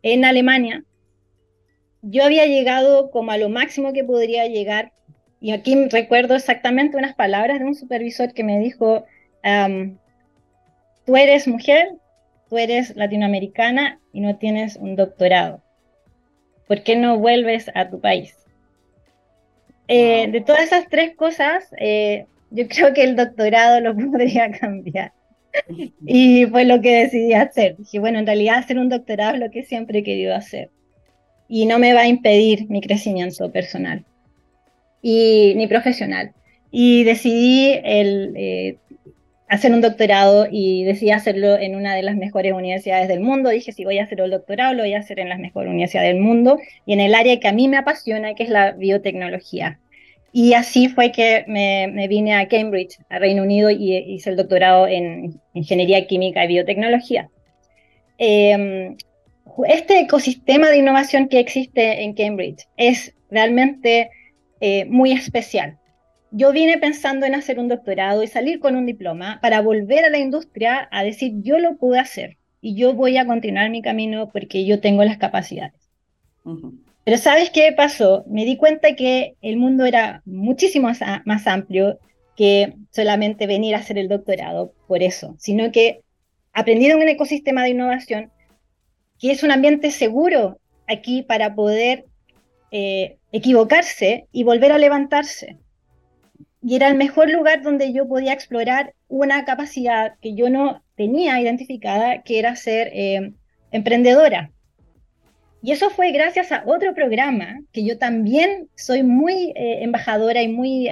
en 0.03 0.23
Alemania, 0.23 0.85
yo 2.01 2.23
había 2.23 2.45
llegado 2.45 3.11
como 3.11 3.31
a 3.31 3.37
lo 3.37 3.49
máximo 3.49 3.93
que 3.93 4.03
podría 4.03 4.47
llegar. 4.47 4.91
Y 5.41 5.51
aquí 5.51 5.75
recuerdo 5.89 6.35
exactamente 6.35 6.97
unas 6.97 7.15
palabras 7.15 7.59
de 7.59 7.65
un 7.65 7.75
supervisor 7.75 8.33
que 8.33 8.43
me 8.43 8.59
dijo, 8.59 9.05
tú 11.05 11.17
eres 11.17 11.47
mujer, 11.47 11.93
tú 12.49 12.57
eres 12.57 12.95
latinoamericana 12.95 13.99
y 14.11 14.21
no 14.21 14.37
tienes 14.37 14.75
un 14.75 14.95
doctorado. 14.95 15.61
¿Por 16.67 16.83
qué 16.83 16.95
no 16.95 17.17
vuelves 17.17 17.71
a 17.73 17.89
tu 17.89 17.99
país? 17.99 18.35
Eh, 19.87 20.27
de 20.29 20.41
todas 20.41 20.61
esas 20.61 20.87
tres 20.87 21.15
cosas, 21.15 21.67
eh, 21.79 22.27
yo 22.51 22.67
creo 22.67 22.93
que 22.93 23.03
el 23.03 23.15
doctorado 23.15 23.79
lo 23.81 23.95
podría 24.11 24.51
cambiar. 24.51 25.13
y 26.05 26.45
fue 26.45 26.65
lo 26.65 26.79
que 26.81 27.03
decidí 27.03 27.33
hacer. 27.33 27.77
Dije, 27.77 27.99
bueno, 27.99 28.19
en 28.19 28.27
realidad 28.27 28.57
hacer 28.57 28.77
un 28.77 28.89
doctorado 28.89 29.33
es 29.33 29.39
lo 29.39 29.49
que 29.49 29.63
siempre 29.63 29.99
he 29.99 30.03
querido 30.03 30.35
hacer. 30.35 30.69
Y 31.49 31.65
no 31.65 31.79
me 31.79 31.93
va 31.93 32.01
a 32.01 32.07
impedir 32.07 32.69
mi 32.69 32.79
crecimiento 32.79 33.51
personal 33.51 34.05
y 35.01 35.53
ni 35.55 35.67
profesional. 35.67 36.31
Y 36.71 37.03
decidí 37.03 37.71
eh, 37.83 38.77
hacer 39.49 39.73
un 39.73 39.81
doctorado 39.81 40.47
y 40.49 40.83
decidí 40.83 41.11
hacerlo 41.11 41.57
en 41.57 41.75
una 41.75 41.95
de 41.95 42.03
las 42.03 42.15
mejores 42.15 42.53
universidades 42.53 43.07
del 43.07 43.19
mundo. 43.19 43.49
Dije, 43.49 43.71
si 43.71 43.83
voy 43.83 43.97
a 43.97 44.03
hacer 44.03 44.21
el 44.21 44.29
doctorado, 44.29 44.75
lo 44.75 44.83
voy 44.83 44.93
a 44.93 44.99
hacer 44.99 45.19
en 45.19 45.29
las 45.29 45.39
mejores 45.39 45.69
universidades 45.69 46.13
del 46.13 46.21
mundo 46.21 46.59
y 46.85 46.93
en 46.93 46.99
el 46.99 47.15
área 47.15 47.39
que 47.39 47.47
a 47.47 47.53
mí 47.53 47.67
me 47.67 47.77
apasiona, 47.77 48.35
que 48.35 48.43
es 48.43 48.49
la 48.49 48.71
biotecnología. 48.73 49.79
Y 50.31 50.53
así 50.53 50.89
fue 50.89 51.11
que 51.11 51.43
me, 51.47 52.07
vine 52.07 52.35
a 52.35 52.47
Cambridge, 52.47 52.99
a 53.09 53.17
Reino 53.17 53.41
Unido, 53.41 53.71
y 53.71 53.95
hice 53.95 54.29
el 54.29 54.35
doctorado 54.35 54.87
en 54.87 55.41
Ingeniería 55.55 56.05
Química 56.05 56.45
y 56.45 56.49
Biotecnología. 56.49 57.29
Em, 58.19 58.95
este 59.65 59.99
ecosistema 59.99 60.69
de 60.69 60.77
innovación 60.77 61.27
que 61.27 61.39
existe 61.39 62.03
en 62.03 62.13
Cambridge 62.13 62.67
es 62.77 63.13
realmente 63.29 64.09
eh, 64.61 64.85
muy 64.85 65.11
especial 65.11 65.79
yo 66.31 66.51
vine 66.51 66.77
pensando 66.77 67.25
en 67.25 67.35
hacer 67.35 67.59
un 67.59 67.67
doctorado 67.67 68.23
y 68.23 68.27
salir 68.27 68.59
con 68.59 68.75
un 68.75 68.85
diploma 68.85 69.39
para 69.41 69.61
volver 69.61 70.05
a 70.05 70.09
la 70.09 70.19
industria 70.19 70.87
a 70.91 71.03
decir 71.03 71.33
yo 71.37 71.59
lo 71.59 71.77
pude 71.77 71.99
hacer 71.99 72.37
y 72.61 72.75
yo 72.75 72.93
voy 72.93 73.17
a 73.17 73.25
continuar 73.25 73.69
mi 73.69 73.81
camino 73.81 74.29
porque 74.31 74.65
yo 74.65 74.79
tengo 74.79 75.03
las 75.03 75.17
capacidades. 75.17 75.89
Pero 77.03 77.17
¿sabes 77.17 77.49
qué 77.49 77.71
pasó? 77.75 78.25
Me 78.27 78.45
di 78.45 78.57
cuenta 78.57 78.95
que 78.95 79.35
el 79.41 79.57
mundo 79.57 79.85
era 79.85 80.21
muchísimo 80.25 80.89
más 81.25 81.47
amplio 81.47 81.99
que 82.35 82.73
solamente 82.91 83.47
venir 83.47 83.75
a 83.75 83.79
hacer 83.79 83.97
el 83.97 84.07
doctorado 84.07 84.73
por 84.87 85.03
eso, 85.03 85.35
sino 85.39 85.71
que 85.71 86.01
aprendí 86.53 86.87
de 86.87 86.95
un 86.95 87.07
ecosistema 87.09 87.63
de 87.63 87.69
innovación 87.69 88.31
que 89.19 89.31
es 89.31 89.43
un 89.43 89.51
ambiente 89.51 89.91
seguro 89.91 90.59
aquí 90.87 91.21
para 91.21 91.53
poder 91.53 92.05
eh, 92.71 93.17
equivocarse 93.31 94.27
y 94.31 94.43
volver 94.43 94.71
a 94.71 94.77
levantarse 94.77 95.57
y 96.61 96.75
era 96.75 96.87
el 96.87 96.95
mejor 96.95 97.29
lugar 97.29 97.61
donde 97.61 97.93
yo 97.93 98.07
podía 98.07 98.33
explorar 98.33 98.93
una 99.07 99.45
capacidad 99.45 100.15
que 100.21 100.35
yo 100.35 100.49
no 100.49 100.83
tenía 100.95 101.39
identificada, 101.39 102.21
que 102.23 102.37
era 102.37 102.55
ser 102.55 102.89
eh, 102.93 103.31
emprendedora. 103.71 104.51
Y 105.61 105.71
eso 105.71 105.89
fue 105.89 106.11
gracias 106.11 106.51
a 106.51 106.63
otro 106.65 106.93
programa 106.93 107.61
que 107.71 107.85
yo 107.85 107.97
también 107.97 108.69
soy 108.75 109.03
muy 109.03 109.53
eh, 109.55 109.83
embajadora 109.83 110.41
y 110.41 110.47
muy 110.49 110.89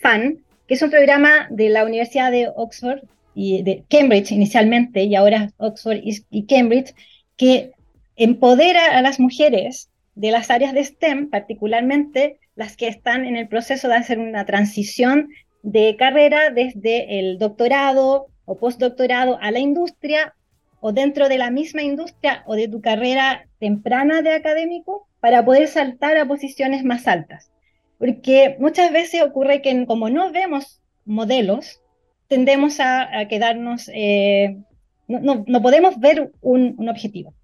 fan, 0.00 0.38
que 0.66 0.74
es 0.74 0.82
un 0.82 0.90
programa 0.90 1.46
de 1.50 1.68
la 1.68 1.84
Universidad 1.84 2.32
de 2.32 2.48
Oxford 2.54 3.00
y 3.34 3.62
de 3.62 3.84
Cambridge 3.88 4.32
inicialmente, 4.32 5.04
y 5.04 5.14
ahora 5.14 5.52
Oxford 5.56 6.00
y 6.02 6.46
Cambridge, 6.46 6.94
que 7.36 7.72
empodera 8.16 8.98
a 8.98 9.02
las 9.02 9.18
mujeres 9.18 9.88
de 10.14 10.30
las 10.30 10.50
áreas 10.50 10.74
de 10.74 10.84
STEM, 10.84 11.30
particularmente 11.30 12.38
las 12.54 12.76
que 12.76 12.88
están 12.88 13.24
en 13.24 13.36
el 13.36 13.48
proceso 13.48 13.88
de 13.88 13.94
hacer 13.94 14.18
una 14.18 14.44
transición 14.44 15.30
de 15.62 15.96
carrera 15.96 16.50
desde 16.50 17.18
el 17.18 17.38
doctorado 17.38 18.26
o 18.44 18.58
postdoctorado 18.58 19.38
a 19.40 19.50
la 19.50 19.58
industria 19.58 20.34
o 20.80 20.92
dentro 20.92 21.28
de 21.28 21.38
la 21.38 21.50
misma 21.50 21.82
industria 21.82 22.42
o 22.46 22.54
de 22.54 22.68
tu 22.68 22.80
carrera 22.80 23.46
temprana 23.58 24.22
de 24.22 24.32
académico 24.32 25.06
para 25.20 25.44
poder 25.44 25.68
saltar 25.68 26.16
a 26.16 26.26
posiciones 26.26 26.84
más 26.84 27.06
altas. 27.06 27.50
Porque 27.98 28.56
muchas 28.58 28.92
veces 28.92 29.22
ocurre 29.22 29.62
que 29.62 29.86
como 29.86 30.08
no 30.08 30.32
vemos 30.32 30.80
modelos, 31.04 31.80
tendemos 32.30 32.80
a, 32.80 33.26
quedarnos, 33.28 33.90
eh, 33.92 34.56
no, 35.08 35.44
podemos 35.60 36.00
ver 36.00 36.32
un 36.40 36.88
objetivo. 36.88 37.34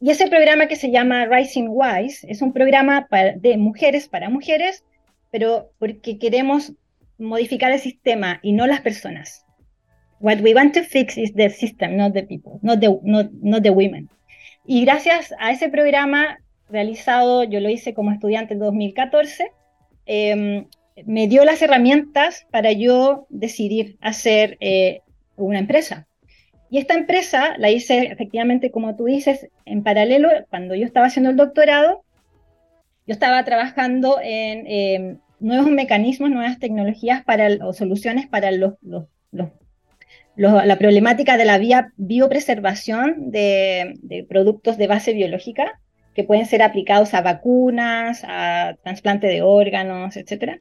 Y 0.00 0.10
ese 0.10 0.28
programa 0.28 0.68
que 0.68 0.76
se 0.76 0.92
llama 0.92 1.26
Rising 1.26 1.68
Wise 1.68 2.24
es 2.28 2.40
un 2.40 2.52
programa 2.52 3.08
de 3.36 3.56
mujeres 3.56 4.08
para 4.08 4.30
mujeres, 4.30 4.84
pero 5.32 5.72
porque 5.78 6.18
queremos 6.18 6.72
modificar 7.18 7.72
el 7.72 7.80
sistema 7.80 8.38
y 8.42 8.52
no 8.52 8.66
las 8.68 8.80
personas. 8.80 9.44
What 10.20 10.40
we 10.40 10.54
want 10.54 10.74
to 10.74 10.84
fix 10.84 11.18
is 11.18 11.34
the 11.34 11.50
system, 11.50 11.96
not 11.96 12.12
the 12.12 12.22
people, 12.22 12.60
not 12.62 12.80
the, 12.80 12.96
not, 13.02 13.62
the 13.62 13.70
women. 13.70 14.08
Y 14.64 14.84
gracias 14.84 15.34
a 15.40 15.50
ese 15.50 15.68
programa 15.68 16.38
realizado, 16.68 17.42
yo 17.44 17.58
lo 17.58 17.68
hice 17.68 17.92
como 17.92 18.12
estudiante 18.12 18.54
en 18.54 18.60
2014, 18.60 19.50
em, 20.06 20.66
me 21.06 21.28
dio 21.28 21.44
las 21.44 21.62
herramientas 21.62 22.46
para 22.50 22.72
yo 22.72 23.26
decidir 23.28 23.96
hacer 24.00 24.56
eh, 24.60 25.00
una 25.36 25.58
empresa. 25.58 26.06
Y 26.70 26.78
esta 26.78 26.94
empresa 26.94 27.56
la 27.58 27.70
hice 27.70 28.08
efectivamente, 28.12 28.70
como 28.70 28.94
tú 28.96 29.06
dices, 29.06 29.48
en 29.64 29.82
paralelo, 29.82 30.28
cuando 30.50 30.74
yo 30.74 30.84
estaba 30.84 31.06
haciendo 31.06 31.30
el 31.30 31.36
doctorado, 31.36 32.04
yo 33.06 33.14
estaba 33.14 33.42
trabajando 33.44 34.18
en 34.22 34.66
em, 34.66 35.18
nuevos 35.40 35.70
mecanismos, 35.70 36.30
nuevas 36.30 36.58
tecnologías 36.58 37.24
para, 37.24 37.48
o 37.66 37.72
soluciones 37.72 38.26
para 38.26 38.50
los, 38.52 38.74
la 40.36 40.78
problemática 40.78 41.38
de 41.38 41.44
la 41.46 41.58
vía 41.58 41.92
biopreservación 41.96 43.30
de, 43.30 43.94
de 44.02 44.24
productos 44.24 44.76
de 44.76 44.86
base 44.86 45.14
biológica 45.14 45.80
que 46.18 46.24
pueden 46.24 46.46
ser 46.46 46.62
aplicados 46.62 47.14
a 47.14 47.22
vacunas, 47.22 48.24
a 48.26 48.74
trasplante 48.82 49.28
de 49.28 49.40
órganos, 49.40 50.16
etc. 50.16 50.60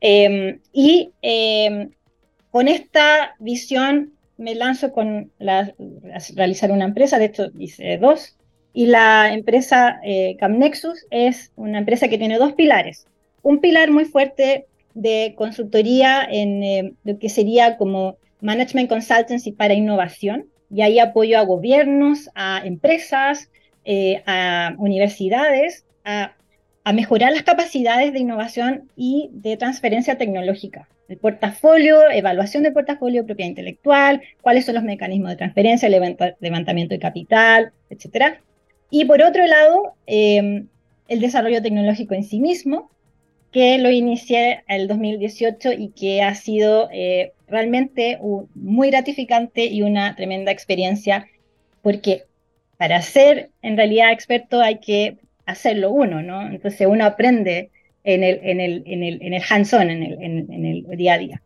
Em, 0.00 0.60
y 0.72 1.12
em, 1.22 1.90
con 2.50 2.68
esta 2.68 3.34
visión 3.38 4.12
me 4.36 4.54
lanzo 4.54 4.92
con 4.92 5.32
la, 5.38 5.74
realizar 6.34 6.70
una 6.70 6.84
empresa, 6.84 7.18
de 7.18 7.26
hecho 7.26 7.50
hice 7.58 7.96
dos, 7.98 8.36
y 8.72 8.86
la 8.86 9.32
empresa 9.32 10.00
eh, 10.04 10.36
CamNexus 10.38 11.06
es 11.10 11.52
una 11.56 11.78
empresa 11.78 12.08
que 12.08 12.18
tiene 12.18 12.38
dos 12.38 12.52
pilares. 12.52 13.06
Un 13.42 13.60
pilar 13.60 13.90
muy 13.90 14.04
fuerte 14.04 14.66
de 14.94 15.34
consultoría 15.36 16.26
en 16.30 16.62
eh, 16.62 16.92
lo 17.04 17.18
que 17.18 17.28
sería 17.28 17.78
como 17.78 18.16
Management 18.40 18.88
Consultancy 18.88 19.52
para 19.52 19.74
innovación, 19.74 20.46
y 20.70 20.82
ahí 20.82 20.98
apoyo 20.98 21.38
a 21.38 21.44
gobiernos, 21.44 22.28
a 22.34 22.60
empresas, 22.64 23.50
eh, 23.84 24.22
a 24.26 24.74
universidades 24.78 25.86
a, 26.06 26.35
mejorar 26.92 27.32
las 27.32 27.42
capacidades 27.42 28.12
de 28.12 28.20
innovación 28.20 28.90
y 28.96 29.28
de 29.32 29.56
transferencia 29.56 30.18
tecnológica. 30.18 30.88
El 31.08 31.18
portafolio, 31.18 32.10
evaluación 32.10 32.62
del 32.62 32.72
portafolio, 32.72 33.26
propiedad 33.26 33.48
intelectual, 33.48 34.22
cuáles 34.40 34.66
son 34.66 34.76
los 34.76 34.84
mecanismos 34.84 35.30
de 35.30 35.36
transferencia, 35.36 35.88
levantamiento 35.88 36.94
de 36.94 37.00
capital, 37.00 37.72
etc. 37.90 38.38
Y 38.90 39.04
por 39.04 39.22
otro 39.22 39.46
lado, 39.46 39.94
em, 40.06 40.68
el 41.08 41.20
desarrollo 41.20 41.62
tecnológico 41.62 42.14
en 42.14 42.24
sí 42.24 42.40
mismo, 42.40 42.90
que 43.52 43.78
lo 43.78 43.90
inicié 43.90 44.62
el 44.68 44.86
2018 44.86 45.72
y 45.72 45.88
que 45.88 46.22
ha 46.22 46.34
sido 46.34 46.88
eh, 46.92 47.32
realmente 47.48 48.18
muy 48.54 48.90
gratificante 48.90 49.66
y 49.66 49.82
una 49.82 50.14
tremenda 50.14 50.52
experiencia, 50.52 51.26
porque 51.82 52.24
para 52.76 53.00
ser 53.02 53.50
en 53.62 53.76
realidad 53.76 54.12
experto 54.12 54.60
hay 54.60 54.78
que 54.78 55.16
hacerlo 55.46 55.92
uno, 55.92 56.22
¿no? 56.22 56.42
Entonces 56.42 56.86
uno 56.86 57.04
aprende 57.04 57.70
en 58.04 58.22
el, 58.22 58.40
en 58.42 58.60
el, 58.60 58.82
en 58.86 59.02
el, 59.02 59.22
en 59.22 59.34
el 59.34 59.42
hands-on, 59.48 59.90
en 59.90 60.02
el, 60.02 60.22
en, 60.22 60.64
el 60.64 60.96
día 60.96 61.14
a 61.14 61.18
día. 61.18 61.42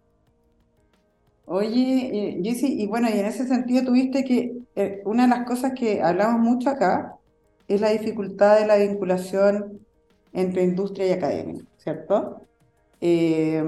Oye, 1.46 2.10
eh, 2.12 2.40
Jessy, 2.42 2.80
y 2.80 2.86
bueno, 2.86 3.08
y 3.08 3.18
en 3.18 3.26
ese 3.26 3.46
sentido 3.46 3.84
tuviste 3.84 4.24
que 4.24 4.52
eh, 4.76 5.02
una 5.04 5.24
de 5.24 5.30
las 5.30 5.46
cosas 5.46 5.72
que 5.72 6.00
hablamos 6.00 6.40
mucho 6.40 6.70
acá 6.70 7.16
es 7.68 7.80
la 7.80 7.90
dificultad 7.90 8.60
de 8.60 8.66
la 8.66 8.76
vinculación 8.76 9.80
entre 10.32 10.62
industria 10.62 11.06
y 11.06 11.12
academia, 11.12 11.62
¿cierto? 11.78 12.42
Eh, 13.00 13.62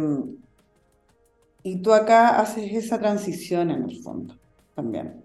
y 1.65 1.77
tú 1.77 1.93
acá 1.93 2.41
haces 2.41 2.73
esa 2.73 2.99
transición 2.99 3.71
en 3.71 3.85
el 3.85 4.03
fondo 4.03 4.37
también. 4.75 5.23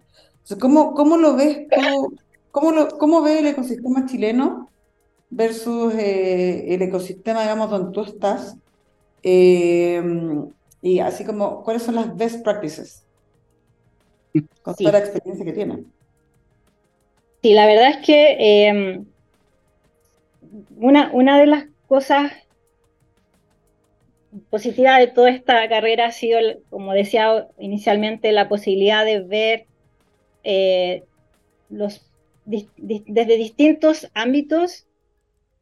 ¿cómo, 0.59 0.93
¿Cómo 0.93 1.17
lo 1.17 1.35
ves 1.35 1.67
tú 1.69 2.15
¿Cómo, 2.51 2.71
lo, 2.71 2.97
cómo 2.97 3.21
ve 3.21 3.39
el 3.39 3.47
ecosistema 3.47 4.05
chileno 4.07 4.69
versus 5.29 5.93
eh, 5.96 6.74
el 6.74 6.81
ecosistema, 6.81 7.41
digamos, 7.41 7.69
donde 7.69 7.91
tú 7.93 8.01
estás? 8.01 8.55
Eh, 9.24 10.01
y 10.81 11.00
así 11.00 11.25
como, 11.25 11.63
¿cuáles 11.63 11.84
son 11.84 11.96
las 11.96 12.15
best 12.15 12.43
practices? 12.43 13.03
Con 14.62 14.75
toda 14.75 14.91
la 14.91 15.00
experiencia 15.00 15.46
que 15.46 15.53
tienen. 15.53 15.91
Sí, 17.41 17.53
la 17.53 17.65
verdad 17.65 17.89
es 17.89 18.05
que 18.05 18.67
em, 18.67 19.06
una, 20.78 21.12
una 21.13 21.39
de 21.39 21.47
las 21.47 21.65
cosas 21.88 22.32
positivas 24.49 24.99
de 24.99 25.08
toda 25.08 25.30
esta 25.30 25.67
carrera 25.67 26.08
ha 26.08 26.12
sido, 26.12 26.39
como 26.69 26.93
decía 26.93 27.47
inicialmente, 27.58 28.32
la 28.32 28.49
posibilidad 28.49 29.06
de 29.06 29.21
ver 29.21 29.65
eh, 30.43 31.04
los 31.69 32.04
desde 32.45 33.38
distintos 33.38 34.10
ámbitos 34.13 34.87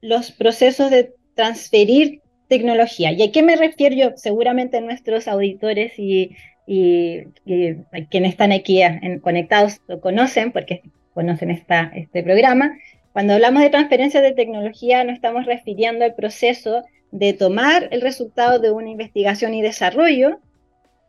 los 0.05 0.31
procesos 0.31 0.91
de 0.91 1.13
transferir 1.35 2.21
tecnología. 2.47 3.11
¿Y 3.11 3.23
a 3.23 3.31
qué 3.31 3.43
me 3.43 3.55
refiero 3.55 3.95
yo? 3.95 4.11
Seguramente 4.15 4.81
nuestros 4.81 5.27
auditores 5.27 5.93
y, 5.97 6.35
quienes 6.67 8.31
están 8.31 8.51
aquí 8.51 8.81
conectados 9.21 9.81
lo 9.87 10.01
conocen 10.01 10.51
porque 10.51 10.81
conocen 11.13 11.51
esta, 11.51 11.91
este 11.95 12.23
programa. 12.23 12.75
Cuando 13.13 13.33
hablamos 13.33 13.61
de 13.61 13.69
transferencia 13.69 14.19
de 14.21 14.33
tecnología 14.33 15.03
no 15.03 15.11
estamos 15.11 15.45
refiriendo 15.45 16.05
al 16.05 16.15
proceso 16.15 16.83
de 17.11 17.33
tomar 17.33 17.87
el 17.91 18.01
resultado 18.01 18.57
de 18.57 18.71
una 18.71 18.89
investigación 18.89 19.53
y 19.53 19.61
desarrollo 19.61 20.39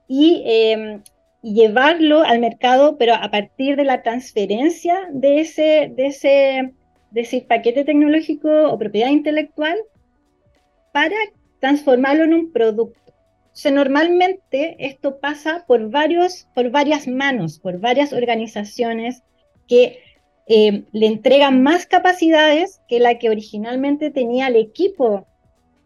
y 0.06 0.44
y 1.46 1.54
llevarlo 1.54 2.22
al 2.22 2.40
mercado, 2.40 2.98
pero 2.98 3.14
a 3.14 3.30
partir 3.30 3.76
de 3.76 3.85
la 3.85 4.02
transferencia 4.02 4.98
de 5.12 5.40
ese, 5.42 5.92
de 5.94 6.06
ese, 6.06 6.72
de 7.10 7.22
ese 7.22 7.40
paquete 7.40 7.84
tecnológico 7.84 8.48
o 8.70 8.78
propiedad 8.78 9.10
intelectual 9.10 9.76
para 10.92 11.16
transformarlo 11.60 12.24
en 12.24 12.34
un 12.34 12.52
producto. 12.52 13.00
Normalmente 13.72 14.76
esto 14.78 15.18
pasa 15.18 15.64
por, 15.66 15.90
varios, 15.90 16.46
por 16.54 16.70
varias 16.70 17.08
manos, 17.08 17.58
por 17.58 17.80
varias 17.80 18.12
organizaciones 18.12 19.22
que 19.66 19.98
eh, 20.46 20.84
le 20.92 21.06
entregan 21.06 21.62
más 21.62 21.86
capacidades 21.86 22.80
que 22.88 23.00
la 23.00 23.18
que 23.18 23.30
originalmente 23.30 24.10
tenía 24.10 24.48
el 24.48 24.56
equipo 24.56 25.26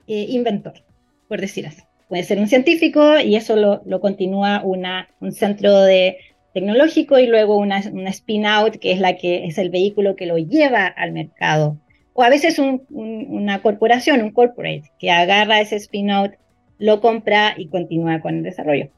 eh, 0.06 0.26
inventor, 0.28 0.83
por 1.28 1.40
decir 1.40 1.66
así 1.66 1.83
puede 2.11 2.24
ser 2.24 2.40
un 2.40 2.48
científico 2.48 3.20
y 3.20 3.37
eso 3.37 3.54
lo, 3.54 4.00
continúa 4.00 4.62
una, 4.64 5.09
un 5.20 5.30
centro 5.30 5.80
de 5.83 6.18
tecnológico 6.53 7.19
y 7.19 7.27
luego 7.27 7.57
una, 7.57 7.79
spin-out 7.79 8.77
que 8.77 8.93
es 8.93 9.01
la 9.01 9.17
que 9.17 9.47
es 9.47 9.59
el 9.59 9.71
vehículo 9.71 10.17
que 10.17 10.27
lo 10.27 10.39
lleva 10.39 10.87
al 10.87 11.13
mercado. 11.13 11.79
O 12.13 12.23
a 12.23 12.29
veces 12.29 12.59
una 12.59 13.63
corporación, 13.63 14.23
un 14.23 14.33
corporate, 14.33 14.91
que 14.99 15.11
agarra 15.11 15.61
ese 15.61 15.77
spin-out, 15.77 16.33
lo 16.79 17.01
compra 17.01 17.55
y 17.57 17.69
continúa 17.69 18.21
con 18.21 18.37
el 18.39 18.43
desarrollo. 18.43 18.91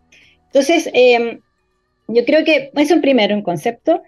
Entonces, 0.47 0.91
em, 0.93 1.41
yo 2.09 2.25
creo 2.25 2.45
que 2.45 2.71
es 2.75 2.91
un 2.91 3.01
primero 3.01 3.35
un 3.35 3.43
concepto. 3.43 4.03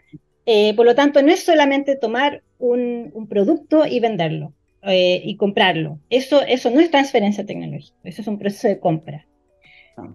Eh, 0.46 0.74
por 0.74 0.86
lo 0.86 0.94
tanto, 0.94 1.22
no 1.22 1.32
es 1.32 1.44
solamente 1.44 1.96
tomar 1.96 2.42
un, 2.58 3.10
un 3.14 3.28
producto 3.28 3.86
y 3.86 4.00
venderlo. 4.00 4.52
Eh, 4.86 5.22
y 5.24 5.36
comprarlo. 5.36 5.98
Eso, 6.10 6.42
eso 6.42 6.68
no 6.68 6.78
es 6.78 6.90
transferencia 6.90 7.46
tecnológica, 7.46 7.96
eso 8.04 8.20
es 8.20 8.28
un 8.28 8.38
proceso 8.38 8.68
de 8.68 8.78
compra. 8.78 9.26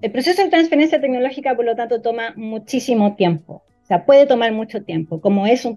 El 0.02 0.12
proceso 0.12 0.44
de 0.44 0.50
transferencia 0.50 1.00
tecnológica, 1.00 1.56
por 1.56 1.65
lo 1.65 1.76
tanto, 1.76 2.02
toma 2.02 2.34
muchísimo 2.36 3.15
tiempo. 3.15 3.63
O 3.84 3.86
sea, 3.86 4.06
puede 4.06 4.28
tomar 4.28 4.52
mucho 4.52 4.84
tiempo, 4.84 5.20
como 5.20 5.48
es, 5.48 5.68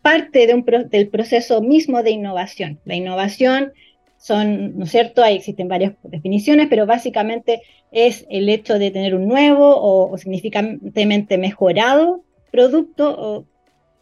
parte 0.00 0.46
del 0.46 1.08
proceso 1.08 1.60
mismo 1.60 2.02
de 2.02 2.10
innovación. 2.12 2.80
La 2.84 2.94
innovación 2.94 3.72
son, 4.16 4.78
¿no 4.78 4.84
es 4.84 4.90
cierto? 4.90 5.22
Ahí 5.22 5.36
existen 5.36 5.68
varias 5.68 5.92
definiciones, 6.02 6.68
pero 6.68 6.86
básicamente 6.86 7.62
es 7.92 8.26
el 8.30 8.48
hecho 8.48 8.78
de 8.78 8.90
tener 8.90 9.14
un 9.14 9.28
nuevo 9.28 9.76
o, 9.76 10.16
significativamente 10.16 11.36
mejorado 11.36 12.22
producto 12.50 13.14
o, 13.18 13.44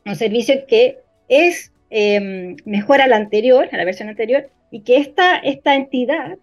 o 0.09 0.15
servicio 0.15 0.67
que 0.67 0.99
es 1.29 1.73
eh, 1.91 2.57
mejora 2.65 3.05
a 3.05 3.09
la 3.09 3.17
anterior, 3.17 3.69
a 3.71 3.77
la 3.77 3.85
versión 3.85 4.09
anterior, 4.09 4.49
y 4.71 4.81
que 4.81 4.97
esta, 4.99 5.37
esta 5.39 5.75
entidad 5.75 6.39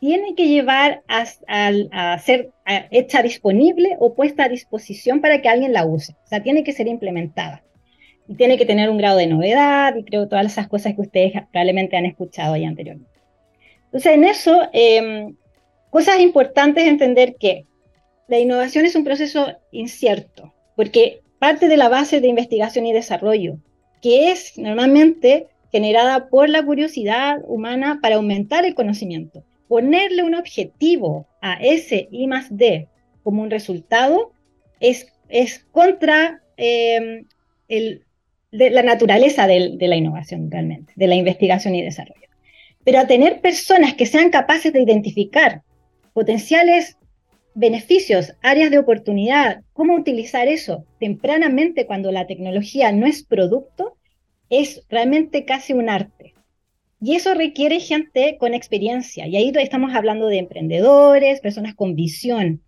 tiene 0.00 0.34
que 0.34 0.48
llevar 0.48 1.02
a, 1.08 2.18
ser 2.18 2.50
hecha 2.90 3.22
disponible 3.22 3.96
o 3.98 4.14
puesta 4.14 4.44
a 4.44 4.48
disposición 4.48 5.20
para 5.20 5.40
que 5.40 5.48
alguien 5.48 5.72
la 5.72 5.84
use. 5.84 6.12
O 6.12 6.26
sea, 6.26 6.42
tiene 6.42 6.64
que 6.64 6.72
ser 6.72 6.88
implementada. 6.88 7.62
Y 8.28 8.34
tiene 8.34 8.58
que 8.58 8.66
tener 8.66 8.90
un 8.90 8.98
grado 8.98 9.18
de 9.18 9.26
novedad 9.26 9.94
y 9.96 10.04
creo 10.04 10.28
todas 10.28 10.46
esas 10.46 10.68
cosas 10.68 10.94
que 10.94 11.02
ustedes 11.02 11.32
probablemente 11.52 11.96
han 11.96 12.06
escuchado 12.06 12.54
ahí 12.54 12.64
anteriormente. 12.64 13.10
Entonces, 13.84 14.12
en 14.12 14.24
eso, 14.24 14.62
em, 14.72 15.36
cosas 15.90 16.18
importantes 16.20 16.86
entender 16.86 17.36
que 17.38 17.66
la 18.28 18.38
innovación 18.38 18.84
es 18.84 18.96
un 18.96 19.04
proceso 19.04 19.56
incierto, 19.70 20.52
porque 20.74 21.20
parte 21.38 21.68
de 21.68 21.76
la 21.76 21.88
base 21.88 22.20
de 22.20 22.26
investigación 22.26 22.86
y 22.86 22.92
desarrollo 22.92 23.58
que 24.06 24.30
es 24.30 24.56
normalmente 24.56 25.48
generada 25.72 26.28
por 26.28 26.48
la 26.48 26.64
curiosidad 26.64 27.38
humana 27.46 27.98
para 28.00 28.16
aumentar 28.16 28.64
el 28.64 28.74
conocimiento. 28.74 29.44
Ponerle 29.68 30.22
un 30.22 30.34
objetivo 30.34 31.26
a 31.40 31.54
ese 31.54 32.08
I 32.10 32.26
más 32.26 32.56
D 32.56 32.88
como 33.22 33.42
un 33.42 33.50
resultado 33.50 34.32
es, 34.80 35.12
es 35.28 35.64
contra 35.72 36.42
de 36.56 37.20
la 38.50 38.82
naturaleza 38.82 39.46
de, 39.46 39.76
de 39.76 39.88
la 39.88 39.96
innovación 39.96 40.50
realmente, 40.50 40.92
de 40.96 41.06
la 41.06 41.16
investigación 41.16 41.74
y 41.74 41.82
desarrollo. 41.82 42.28
Pero 42.84 43.00
a 43.00 43.06
tener 43.06 43.40
personas 43.40 43.94
que 43.94 44.06
sean 44.06 44.30
capaces 44.30 44.72
de 44.72 44.80
identificar 44.80 45.62
potenciales 46.12 46.96
beneficios, 47.56 48.34
áreas 48.42 48.70
de 48.70 48.78
oportunidad, 48.78 49.62
cómo 49.72 49.94
utilizar 49.94 50.46
eso 50.46 50.84
tempranamente 51.00 51.86
cuando 51.86 52.12
la 52.12 52.26
tecnología 52.26 52.92
no 52.92 53.06
es 53.06 53.24
producto, 53.24 53.96
es 54.50 54.84
realmente 54.88 55.44
casi 55.44 55.72
un 55.72 55.88
arte. 55.88 56.35
Y 57.00 57.14
eso 57.14 57.34
requiere 57.34 57.80
gente 57.80 58.36
con 58.38 58.54
experiencia. 58.54 59.26
Y 59.26 59.36
ahí 59.36 59.52
estamos 59.56 59.94
hablando 59.94 60.28
de 60.28 60.38
emprendedores, 60.38 61.40
personas 61.40 61.74
con 61.74 61.94
visión. 61.94 62.62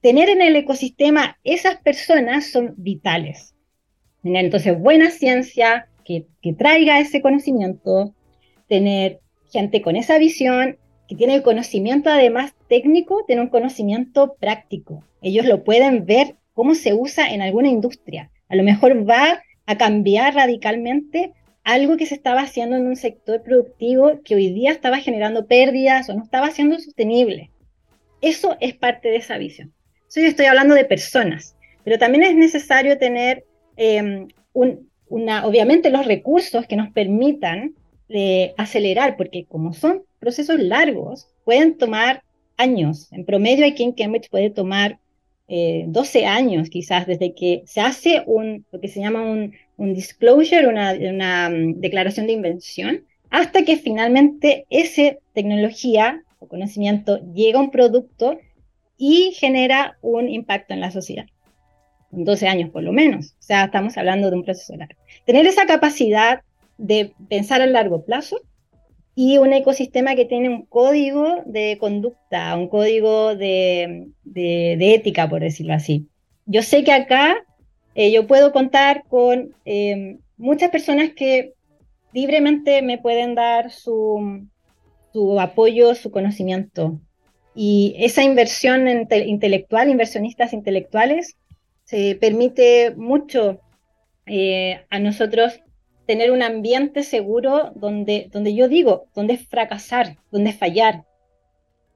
Tener 0.00 0.28
en 0.28 0.42
el 0.42 0.56
ecosistema 0.56 1.38
esas 1.44 1.76
personas 1.76 2.50
son 2.50 2.74
vitales. 2.76 3.54
Entonces, 4.24 4.78
buena 4.78 5.10
ciencia 5.10 5.88
que, 6.04 6.26
que 6.42 6.52
traiga 6.52 7.00
ese 7.00 7.20
conocimiento, 7.20 8.14
tener 8.68 9.20
gente 9.52 9.82
con 9.82 9.96
esa 9.96 10.18
visión, 10.18 10.78
que 11.08 11.16
tiene 11.16 11.34
el 11.34 11.42
conocimiento 11.42 12.10
además 12.10 12.54
técnico, 12.68 13.24
tiene 13.26 13.42
un 13.42 13.48
conocimiento 13.48 14.36
práctico. 14.38 15.04
Ellos 15.22 15.46
lo 15.46 15.64
pueden 15.64 16.04
ver 16.04 16.36
cómo 16.52 16.74
se 16.74 16.92
usa 16.94 17.32
en 17.32 17.42
alguna 17.42 17.68
industria. 17.68 18.30
A 18.48 18.56
lo 18.56 18.62
mejor 18.62 19.08
va 19.08 19.42
a 19.66 19.78
cambiar 19.78 20.34
radicalmente 20.34 21.32
algo 21.68 21.98
que 21.98 22.06
se 22.06 22.14
estaba 22.14 22.40
haciendo 22.40 22.76
en 22.76 22.86
un 22.86 22.96
sector 22.96 23.42
productivo 23.42 24.22
que 24.24 24.34
hoy 24.34 24.50
día 24.54 24.72
estaba 24.72 25.00
generando 25.00 25.46
pérdidas 25.46 26.08
o 26.08 26.14
no 26.14 26.24
estaba 26.24 26.50
siendo 26.50 26.78
sostenible. 26.78 27.50
Eso 28.22 28.56
es 28.60 28.74
parte 28.74 29.10
de 29.10 29.16
esa 29.16 29.36
visión. 29.36 29.74
yo 30.14 30.22
estoy 30.22 30.46
hablando 30.46 30.74
de 30.74 30.86
personas, 30.86 31.56
pero 31.84 31.98
también 31.98 32.24
es 32.24 32.34
necesario 32.34 32.96
tener 32.96 33.44
em, 33.76 34.28
una, 34.54 35.46
obviamente 35.46 35.90
los 35.90 36.06
recursos 36.06 36.66
que 36.66 36.76
nos 36.76 36.90
permitan 36.90 37.74
eh, 38.08 38.54
acelerar, 38.56 39.18
porque 39.18 39.44
como 39.44 39.74
son 39.74 40.04
procesos 40.20 40.58
largos, 40.58 41.28
pueden 41.44 41.76
tomar 41.76 42.22
años. 42.56 43.12
En 43.12 43.26
promedio 43.26 43.66
aquí 43.66 43.82
en 43.82 43.92
Cambridge 43.92 44.30
puede 44.30 44.48
tomar 44.48 45.00
12 45.48 46.18
eh, 46.18 46.26
años 46.26 46.70
quizás 46.70 47.06
desde 47.06 47.34
que 47.34 47.62
se 47.66 47.82
hace 47.82 48.22
un, 48.26 48.64
lo 48.72 48.80
que 48.80 48.88
se 48.88 49.00
llama 49.00 49.22
un, 49.22 49.52
un 49.78 49.94
disclosure, 49.94 50.66
una, 50.66 51.48
um, 51.48 51.80
declaración 51.80 52.26
de 52.26 52.34
invención, 52.34 53.04
hasta 53.30 53.64
que 53.64 53.76
finalmente 53.76 54.66
esa 54.68 55.16
tecnología 55.32 56.22
o 56.40 56.48
conocimiento 56.48 57.20
llega 57.32 57.58
a 57.58 57.62
un 57.62 57.70
producto 57.70 58.38
y 58.98 59.32
genera 59.34 59.96
un 60.02 60.28
impacto 60.28 60.74
en 60.74 60.80
la 60.80 60.90
sociedad. 60.90 61.26
12 62.10 62.48
años 62.48 62.70
por 62.70 62.82
lo 62.82 62.92
menos. 62.92 63.34
O 63.38 63.42
sea, 63.42 63.64
estamos 63.64 63.96
hablando 63.96 64.30
de 64.30 64.36
un 64.36 64.44
proceso 64.44 64.76
largo. 64.76 65.00
Tener 65.24 65.46
esa 65.46 65.66
capacidad 65.66 66.42
de 66.76 67.12
pensar 67.28 67.62
a 67.62 67.66
largo 67.66 68.04
plazo 68.04 68.40
y 69.14 69.38
un 69.38 69.52
ecosistema 69.52 70.14
que 70.14 70.24
tiene 70.24 70.48
un 70.48 70.64
código 70.66 71.42
de 71.44 71.76
conducta, 71.78 72.56
un 72.56 72.68
código 72.68 73.34
de, 73.34 74.08
ética, 74.34 75.28
por 75.28 75.40
decirlo 75.40 75.74
así. 75.74 76.06
Yo 76.46 76.62
sé 76.62 76.84
que 76.84 76.92
acá 76.92 77.36
eh, 77.98 78.12
yo 78.12 78.28
puedo 78.28 78.52
contar 78.52 79.02
con 79.08 79.56
eh, 79.64 80.18
muchas 80.36 80.70
personas 80.70 81.10
que 81.14 81.54
libremente 82.12 82.80
me 82.80 82.98
pueden 82.98 83.34
dar 83.34 83.72
su, 83.72 84.46
su 85.12 85.40
apoyo, 85.40 85.96
su 85.96 86.12
conocimiento. 86.12 87.00
Y 87.56 87.96
esa 87.98 88.22
inversión 88.22 88.86
intelectual, 88.88 89.88
inversionistas 89.88 90.52
intelectuales, 90.52 91.36
se 91.82 92.14
permite 92.14 92.94
mucho 92.94 93.58
eh, 94.26 94.80
a 94.90 95.00
nosotros 95.00 95.58
tener 96.06 96.30
un 96.30 96.44
ambiente 96.44 97.02
seguro 97.02 97.72
donde, 97.74 98.28
donde 98.30 98.54
yo 98.54 98.68
digo, 98.68 99.06
donde 99.12 99.38
fracasar, 99.38 100.18
donde 100.30 100.52
fallar, 100.52 101.02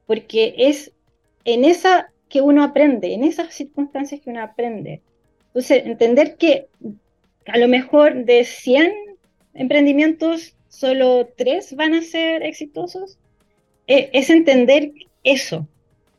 porque 0.09 0.57
es 0.59 0.91
en 1.45 1.65
esa 1.65 2.13
que 2.29 2.41
uno 2.41 2.65
aprende, 2.65 3.15
en 3.15 3.23
esas 3.23 3.55
circunstancias 3.55 4.21
que 4.21 4.31
uno 4.31 4.43
aprende. 4.43 5.01
Entonces, 5.55 5.85
entender 5.87 6.37
que 6.37 6.67
a 7.47 7.59
lo 7.59 7.69
mejor 7.69 8.25
de 8.25 8.45
100 8.45 8.93
emprendimientos, 9.55 10.55
solo 10.69 11.29
3 11.37 11.77
van 11.77 11.95
a 11.95 12.03
ser 12.03 12.43
exitosos, 12.43 13.19
e, 13.87 14.11
es, 14.13 14.31
entender 14.31 14.93
eso. 15.25 15.69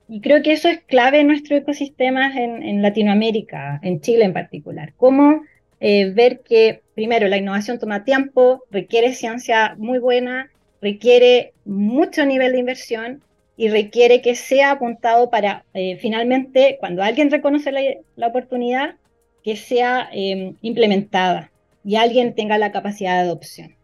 Y 0.08 0.22
creo 0.22 0.44
que 0.44 0.52
eso 0.52 0.70
es 0.70 0.84
clave 0.84 1.22
en 1.22 1.28
nuestro 1.28 1.56
ecosistema 1.56 2.32
en, 2.38 2.62
en 2.62 2.82
Latinoamérica, 2.82 3.80
en 3.82 4.02
Chile 4.02 4.26
en 4.26 4.34
particular. 4.34 4.94
Cómo 4.98 5.42
eh, 5.86 6.12
ver 6.12 6.40
que, 6.40 6.82
primero, 6.96 7.28
la 7.28 7.36
innovación 7.36 7.78
toma 7.78 8.06
tiempo, 8.06 8.64
requiere 8.72 9.14
ciencia 9.14 9.76
muy 9.78 10.00
buena, 10.00 10.50
requiere 10.82 11.52
mucho 11.66 12.26
nivel 12.26 12.54
de 12.54 12.60
inversión 12.60 13.22
y 13.58 13.68
requiere 13.68 14.22
que 14.22 14.36
sea 14.36 14.72
apuntado 14.72 15.30
para, 15.30 15.66
eh, 15.74 15.98
finalmente, 15.98 16.78
cuando 16.80 17.04
alguien 17.04 17.30
reconoce 17.30 17.74
la, 18.16 18.28
oportunidad, 18.28 18.96
que 19.44 19.56
sea 19.56 20.10
em, 20.12 20.56
implementada 20.62 21.52
y 21.84 21.96
alguien 21.96 22.36
tenga 22.36 22.58
la 22.58 22.72
capacidad 22.72 23.16
de 23.16 23.30
adopción. 23.30 23.76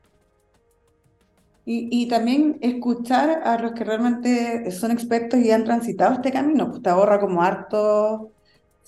Y, 1.72 2.08
también 2.08 2.58
escuchar 2.62 3.44
a 3.44 3.60
los 3.60 3.74
que 3.74 3.84
realmente 3.84 4.72
son 4.72 4.90
expertos 4.90 5.40
y 5.40 5.52
han 5.52 5.66
transitado 5.66 6.16
este 6.16 6.32
camino, 6.32 6.68
pues 6.68 6.82
te 6.82 6.90
ahorra 6.90 7.20
como 7.20 7.44
harto 7.44 8.32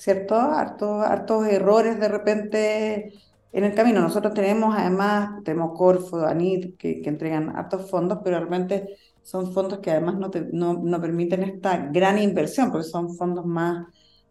¿cierto? 0.01 0.35
Hartos, 0.35 1.05
hartos 1.05 1.45
errores 1.47 1.99
de 1.99 2.07
repente 2.07 3.13
en 3.51 3.63
el 3.63 3.75
camino. 3.75 4.01
Nosotros 4.01 4.33
tenemos 4.33 4.75
además, 4.75 5.43
tenemos 5.43 5.77
Corfo, 5.77 6.25
ANIT, 6.25 6.75
que, 6.75 7.01
que 7.01 7.09
entregan 7.09 7.55
hartos 7.55 7.87
fondos, 7.87 8.17
pero 8.23 8.37
realmente 8.39 8.97
son 9.21 9.53
fondos 9.53 9.77
que 9.77 9.91
además 9.91 10.15
no, 10.17 10.73
no, 10.73 11.01
permiten 11.01 11.43
esta 11.43 11.77
gran 11.91 12.17
inversión, 12.17 12.71
porque 12.71 12.87
son 12.87 13.15
fondos 13.15 13.45
más, 13.45 13.85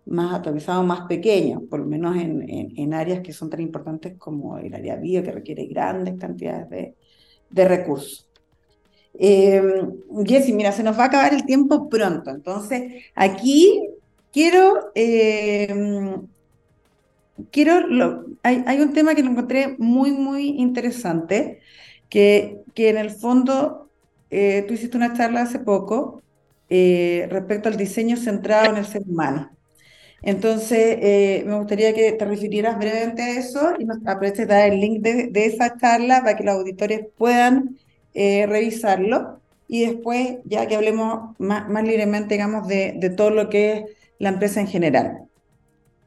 más 0.07 0.35
atomizados, 0.35 0.85
más 0.85 1.03
pequeños, 1.03 1.63
por 1.69 1.81
lo 1.81 1.87
menos 1.87 2.17
en, 2.17 2.45
en, 2.77 2.95
áreas 2.95 3.21
que 3.21 3.33
son 3.33 3.51
tan 3.51 3.61
importantes 3.61 4.17
como 4.19 4.59
el 4.59 4.75
área 4.75 4.97
bio, 4.97 5.23
que 5.23 5.33
requiere 5.33 5.67
grandes 5.67 6.19
cantidades 6.19 6.69
de, 6.71 6.95
de 7.51 7.69
recursos. 7.69 8.27
Eh, 9.15 9.63
Jessy, 10.25 10.53
mira, 10.53 10.73
se 10.73 10.83
nos 10.83 10.99
va 10.99 11.05
a 11.05 11.07
acabar 11.07 11.35
el 11.35 11.45
tiempo 11.45 11.89
pronto, 11.89 12.31
entonces 12.31 13.05
aquí 13.15 13.91
Quiero, 14.33 14.93
eh, 14.95 16.17
quiero 17.51 18.27
hay, 18.43 18.81
un 18.81 18.93
tema 18.93 19.15
que 19.15 19.23
lo 19.23 19.31
encontré 19.31 19.75
muy, 19.79 20.13
muy 20.13 20.51
interesante, 20.61 21.61
que, 22.09 22.61
que 22.75 22.91
en 22.91 22.99
el 22.99 23.11
fondo 23.11 23.89
eh, 24.31 24.65
tú 24.69 24.75
hiciste 24.75 24.97
una 24.97 25.15
charla 25.15 25.43
hace 25.43 25.59
poco 25.59 26.23
eh, 26.69 27.27
respecto 27.31 27.69
al 27.69 27.77
diseño 27.77 28.17
centrado 28.17 28.71
en 28.71 28.77
el 28.77 28.87
ser 28.87 29.03
humano. 29.03 29.51
Entonces, 30.23 31.45
me 31.47 31.57
gustaría 31.57 31.95
que 31.95 32.13
te 32.13 32.25
refirieras 32.25 32.79
brevemente 32.79 33.23
a 33.23 33.31
eso 33.39 33.75
y 33.79 33.85
nos 33.85 33.99
aproveches 34.07 34.47
de 34.47 34.55
dar 34.55 34.71
el 34.71 34.81
link 34.81 35.03
de, 35.03 35.45
esa 35.47 35.79
charla 35.79 36.21
para 36.23 36.37
que 36.37 36.45
los 36.45 36.57
auditores 36.57 37.07
puedan 37.17 37.79
revisarlo 38.15 39.41
y 39.73 39.87
después, 39.87 40.39
ya 40.45 40.67
que 40.67 40.75
hablemos 40.75 41.37
más, 41.39 41.69
más 41.69 41.85
libremente, 41.85 42.35
digamos, 42.35 42.67
de, 42.67 42.95
de 42.97 43.09
todo 43.09 43.31
lo 43.31 43.49
que 43.49 43.73
es 43.73 43.85
la 44.19 44.31
empresa 44.31 44.61
en 44.61 44.67
general. 44.67 45.19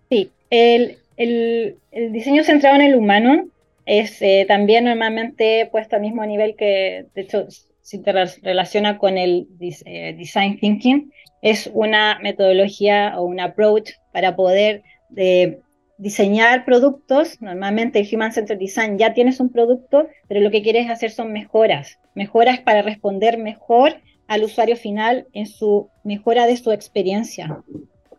Sí, 0.10 0.30
el, 0.50 0.98
el, 1.16 1.78
diseño 2.12 2.44
centrado 2.44 2.76
en 2.76 2.82
el 2.82 2.96
humano 2.96 3.48
es 3.86 4.22
eh, 4.22 4.44
también 4.50 4.84
normalmente 4.84 5.70
puesto 5.72 5.96
al 5.96 6.02
mismo 6.02 6.26
nivel 6.26 6.58
que, 6.58 7.06
de 7.16 7.22
hecho, 7.22 7.48
se 7.82 8.02
relaciona 8.42 8.98
con 8.98 9.18
el 9.18 9.48
eh, 9.60 10.14
design 10.18 10.60
thinking. 10.60 11.12
Es 11.42 11.70
una 11.74 12.20
metodología 12.22 13.14
o 13.18 13.24
un 13.24 13.40
approach 13.40 13.92
para 14.14 14.38
poder 14.38 14.84
de, 15.10 15.60
diseñar 15.98 16.66
productos. 16.66 17.42
Normalmente 17.42 18.00
el 18.00 18.08
Human 18.14 18.32
Centered 18.32 18.60
Design 18.60 18.98
ya 18.98 19.14
tienes 19.14 19.40
un 19.40 19.50
producto, 19.50 20.08
pero 20.28 20.40
lo 20.40 20.52
que 20.52 20.62
quieres 20.62 20.90
hacer 20.90 21.12
son 21.12 21.34
mejoras. 21.34 22.00
Mejoras 22.16 22.60
para 22.60 22.82
responder 22.82 23.38
mejor 23.38 23.96
al 24.28 24.44
usuario 24.44 24.78
final 24.78 25.28
en 25.34 25.46
su 25.48 25.90
mejora 26.04 26.46
de 26.46 26.58
su 26.58 26.72
experiencia 26.72 27.64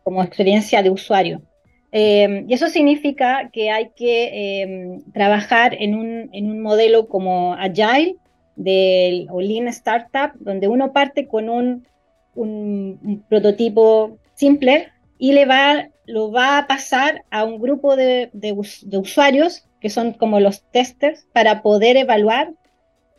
como 0.04 0.22
experiencia 0.22 0.82
de 0.82 0.90
usuario. 0.90 1.42
Eh, 1.90 2.44
y 2.46 2.52
eso 2.52 2.68
significa 2.68 3.50
que 3.52 3.70
hay 3.70 3.90
que 3.96 4.62
eh, 4.62 4.98
trabajar 5.12 5.76
en 5.80 5.94
un, 5.94 6.28
en 6.32 6.50
un, 6.50 6.60
modelo 6.60 7.08
como 7.08 7.54
Agile 7.54 8.16
del, 8.56 9.28
o 9.30 9.40
Lean 9.40 9.68
Startup, 9.68 10.32
donde 10.40 10.68
uno 10.68 10.92
parte 10.92 11.26
con 11.26 11.48
un, 11.48 11.86
un, 12.34 13.24
prototipo 13.28 14.18
simple 14.34 14.88
y 15.24 15.32
le 15.32 15.46
va, 15.46 15.88
lo 16.04 16.30
va 16.32 16.58
a 16.58 16.66
pasar 16.66 17.24
a 17.30 17.44
un 17.44 17.58
grupo 17.58 17.96
de, 17.96 18.28
de, 18.34 18.54
de 18.82 18.98
usuarios 18.98 19.66
que 19.80 19.88
son 19.88 20.12
como 20.12 20.38
los 20.38 20.70
testers 20.70 21.26
para 21.32 21.62
poder 21.62 21.96
evaluar 21.96 22.52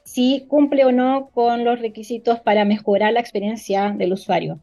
si 0.04 0.46
cumple 0.48 0.86
o 0.86 0.92
no 0.92 1.32
con 1.34 1.64
los 1.64 1.80
requisitos 1.80 2.42
para 2.42 2.64
mejorar 2.64 3.14
la 3.14 3.22
experiencia 3.22 3.96
del 3.98 4.14
usuario. 4.14 4.60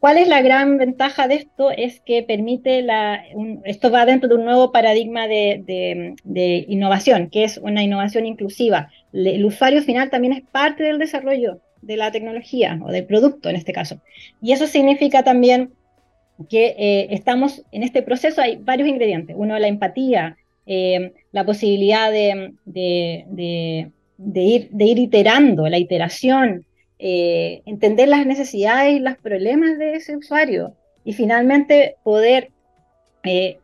¿Cuál 0.00 0.16
es 0.16 0.26
la 0.26 0.40
gran 0.40 0.78
ventaja 0.78 1.28
de 1.28 1.34
esto? 1.34 1.70
Es 1.70 2.00
que 2.00 2.22
permite, 2.22 2.80
la, 2.80 3.22
esto 3.64 3.90
va 3.90 4.06
dentro 4.06 4.30
de 4.30 4.36
un 4.36 4.46
nuevo 4.46 4.72
paradigma 4.72 5.28
de, 5.28 6.14
innovación, 6.66 7.28
que 7.28 7.44
es 7.44 7.58
una 7.58 7.82
innovación 7.82 8.24
inclusiva. 8.24 8.88
el 9.12 9.44
usuario 9.44 9.82
final 9.82 10.08
también 10.08 10.32
es 10.32 10.42
parte 10.50 10.84
del 10.84 10.98
desarrollo 10.98 11.60
de 11.82 11.98
la 11.98 12.10
tecnología 12.10 12.80
o 12.82 12.90
del 12.90 13.04
producto 13.04 13.50
en 13.50 13.56
este 13.56 13.74
caso. 13.74 14.00
Y 14.40 14.52
eso 14.52 14.66
significa 14.66 15.22
también 15.22 15.72
que 16.48 16.74
eh, 16.78 17.08
estamos 17.10 17.62
en 17.72 17.82
este 17.82 18.02
proceso, 18.02 18.40
hay 18.40 18.56
varios 18.56 18.88
ingredientes. 18.88 19.36
Uno, 19.38 19.58
la 19.58 19.68
empatía, 19.68 20.36
eh, 20.66 21.12
la 21.32 21.44
posibilidad 21.44 22.10
de, 22.10 22.52
de, 22.64 23.90
ir, 24.18 24.68
de 24.70 24.84
ir 24.84 24.98
iterando, 24.98 25.68
la 25.68 25.78
iteración, 25.78 26.64
eh, 26.98 27.62
entender 27.66 28.08
las 28.08 28.26
necesidades 28.26 28.96
y 28.96 29.00
los 29.00 29.16
problemas 29.18 29.78
de 29.78 29.94
ese 29.94 30.16
usuario 30.16 30.74
y 31.04 31.12
finalmente 31.12 31.96
poder 32.02 32.50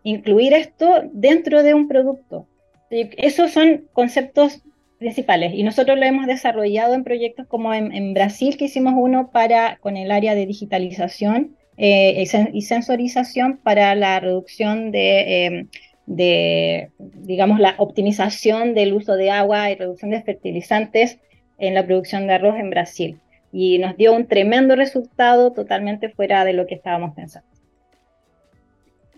incluir 0.02 0.54
esto 0.54 1.04
dentro 1.12 1.62
de 1.62 1.72
un 1.72 1.86
producto. 1.86 2.48
Esos 2.90 3.52
son 3.52 3.84
conceptos 3.92 4.60
principales 4.98 5.52
y 5.54 5.62
nosotros 5.62 5.96
lo 5.96 6.04
hemos 6.04 6.26
desarrollado 6.26 6.94
en 6.94 7.04
proyectos 7.04 7.46
como 7.46 7.72
en, 7.72 7.92
en 7.92 8.12
Brasil, 8.12 8.56
que 8.56 8.64
hicimos 8.64 8.94
uno 8.96 9.30
para, 9.30 9.76
con 9.76 9.96
el 9.96 10.10
área 10.10 10.34
de 10.34 10.46
digitalización 10.46 11.56
eh, 11.84 12.24
y 12.52 12.62
sensorización 12.62 13.56
para 13.56 13.96
la 13.96 14.20
reducción 14.20 14.92
de, 14.92 15.46
em, 15.46 15.68
de, 16.06 16.90
digamos, 16.98 17.58
la 17.58 17.74
optimización 17.78 18.72
del 18.74 18.92
uso 18.92 19.16
de 19.16 19.32
agua 19.32 19.68
y 19.68 19.74
reducción 19.74 20.12
de 20.12 20.22
fertilizantes 20.22 21.18
en 21.58 21.74
la 21.74 21.84
producción 21.84 22.28
de 22.28 22.34
arroz 22.34 22.54
en 22.56 22.70
Brasil. 22.70 23.18
Y 23.52 23.78
nos 23.78 23.96
dio 23.96 24.14
un 24.14 24.28
tremendo 24.28 24.76
resultado 24.76 25.50
totalmente 25.50 26.08
fuera 26.08 26.44
de 26.44 26.52
lo 26.52 26.68
que 26.68 26.76
estábamos 26.76 27.16
pensando. 27.16 27.48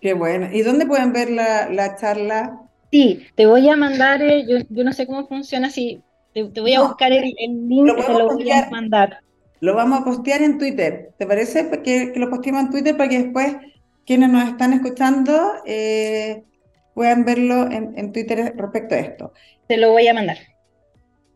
Qué 0.01 0.15
bueno. 0.15 0.49
¿Y 0.51 0.63
dónde 0.63 0.87
pueden 0.87 1.13
ver 1.13 1.29
la, 1.29 1.69
la 1.69 1.97
charla? 1.97 2.63
Sí, 2.91 3.27
te 3.35 3.45
voy 3.45 3.69
a 3.69 3.77
mandar, 3.77 4.23
eh, 4.23 4.47
yo, 4.49 4.57
yo, 4.71 4.85
no 4.85 4.95
sé 4.95 5.07
cómo 5.07 5.27
funciona, 5.27 5.69
si 5.69 6.01
te, 6.33 6.45
voy 6.45 6.73
a 6.73 6.81
buscar 6.81 7.13
el, 7.13 7.25
link 7.25 7.93
y 7.99 8.07
te 8.07 8.13
lo 8.15 8.27
voy 8.33 8.51
a 8.51 8.71
mandar. 8.71 9.19
Lo 9.65 9.75
vamos 9.75 10.03
a 10.03 10.05
postear 10.05 10.43
en 10.43 10.59
Twitter. 10.59 11.15
¿Te 11.17 11.27
parece 11.27 11.71
que, 11.83 12.13
que 12.13 12.21
lo 12.21 12.29
posteemos 12.29 12.65
en 12.65 12.71
Twitter 12.71 12.95
para 12.99 13.09
que 13.09 13.23
después 13.23 13.57
quienes 14.05 14.29
nos 14.29 14.47
están 14.47 14.75
escuchando 14.75 15.53
eh, 15.65 16.45
puedan 16.93 17.25
verlo 17.25 17.71
en, 17.71 18.13
Twitter 18.13 18.53
respecto 18.59 18.95
a 18.95 18.99
esto? 18.99 19.33
Te 19.67 19.79
lo 19.79 19.93
voy 19.93 20.07
a 20.07 20.13
mandar. 20.13 20.37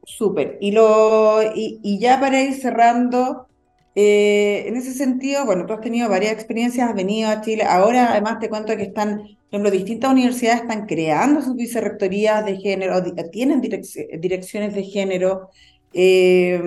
Súper. 0.05 0.59
Y, 0.61 0.73
lo, 0.73 1.41
y, 1.55 1.99
ya 1.99 2.21
para 2.21 2.43
ir 2.43 2.53
cerrando, 2.53 3.47
eh, 3.95 4.65
en 4.67 4.77
ese 4.77 4.93
sentido, 4.93 5.47
bueno, 5.47 5.65
tú 5.65 5.73
has 5.73 5.81
tenido 5.81 6.11
varias 6.11 6.33
experiencias, 6.33 6.87
has 6.87 6.95
venido 6.95 7.31
a 7.31 7.41
Chile. 7.41 7.65
Ahora, 7.67 8.11
además, 8.11 8.41
te 8.41 8.51
cuento 8.51 8.77
que 8.77 8.83
están, 8.83 9.21
por 9.21 9.37
ejemplo, 9.53 9.71
distintas 9.71 10.13
universidades 10.13 10.61
están 10.61 10.85
creando 10.85 11.41
sus 11.41 11.57
vicerrectorías 11.57 12.45
de 12.45 12.59
género, 12.59 13.03
tienen 13.33 13.63
direcciones 13.63 14.75
de 14.75 14.83
género. 14.83 15.49
Eh, 15.95 16.61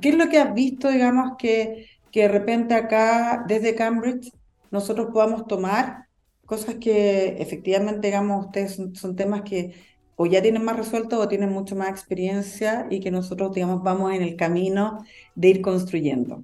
¿Qué 0.00 0.10
es 0.10 0.14
lo 0.16 0.28
que 0.28 0.38
has 0.38 0.54
visto, 0.54 0.90
digamos, 0.90 1.36
que, 1.38 1.86
que 2.10 2.22
de 2.22 2.28
repente 2.28 2.74
acá, 2.74 3.44
desde 3.46 3.74
Cambridge, 3.74 4.32
nosotros 4.70 5.08
podamos 5.12 5.46
tomar 5.46 6.06
cosas 6.44 6.76
que 6.76 7.36
efectivamente, 7.38 8.08
digamos, 8.08 8.46
ustedes 8.46 8.80
son, 8.94 9.16
temas 9.16 9.42
que 9.42 9.74
o 10.14 10.24
ya 10.24 10.40
tienen 10.40 10.64
más 10.64 10.76
resuelto 10.76 11.20
o 11.20 11.28
tienen 11.28 11.50
mucho 11.50 11.76
más 11.76 11.90
experiencia 11.90 12.86
y 12.90 13.00
que 13.00 13.10
nosotros, 13.10 13.52
digamos, 13.54 13.82
vamos 13.82 14.14
en 14.14 14.22
el 14.22 14.36
camino 14.36 15.04
de 15.34 15.48
ir 15.48 15.60
construyendo? 15.60 16.42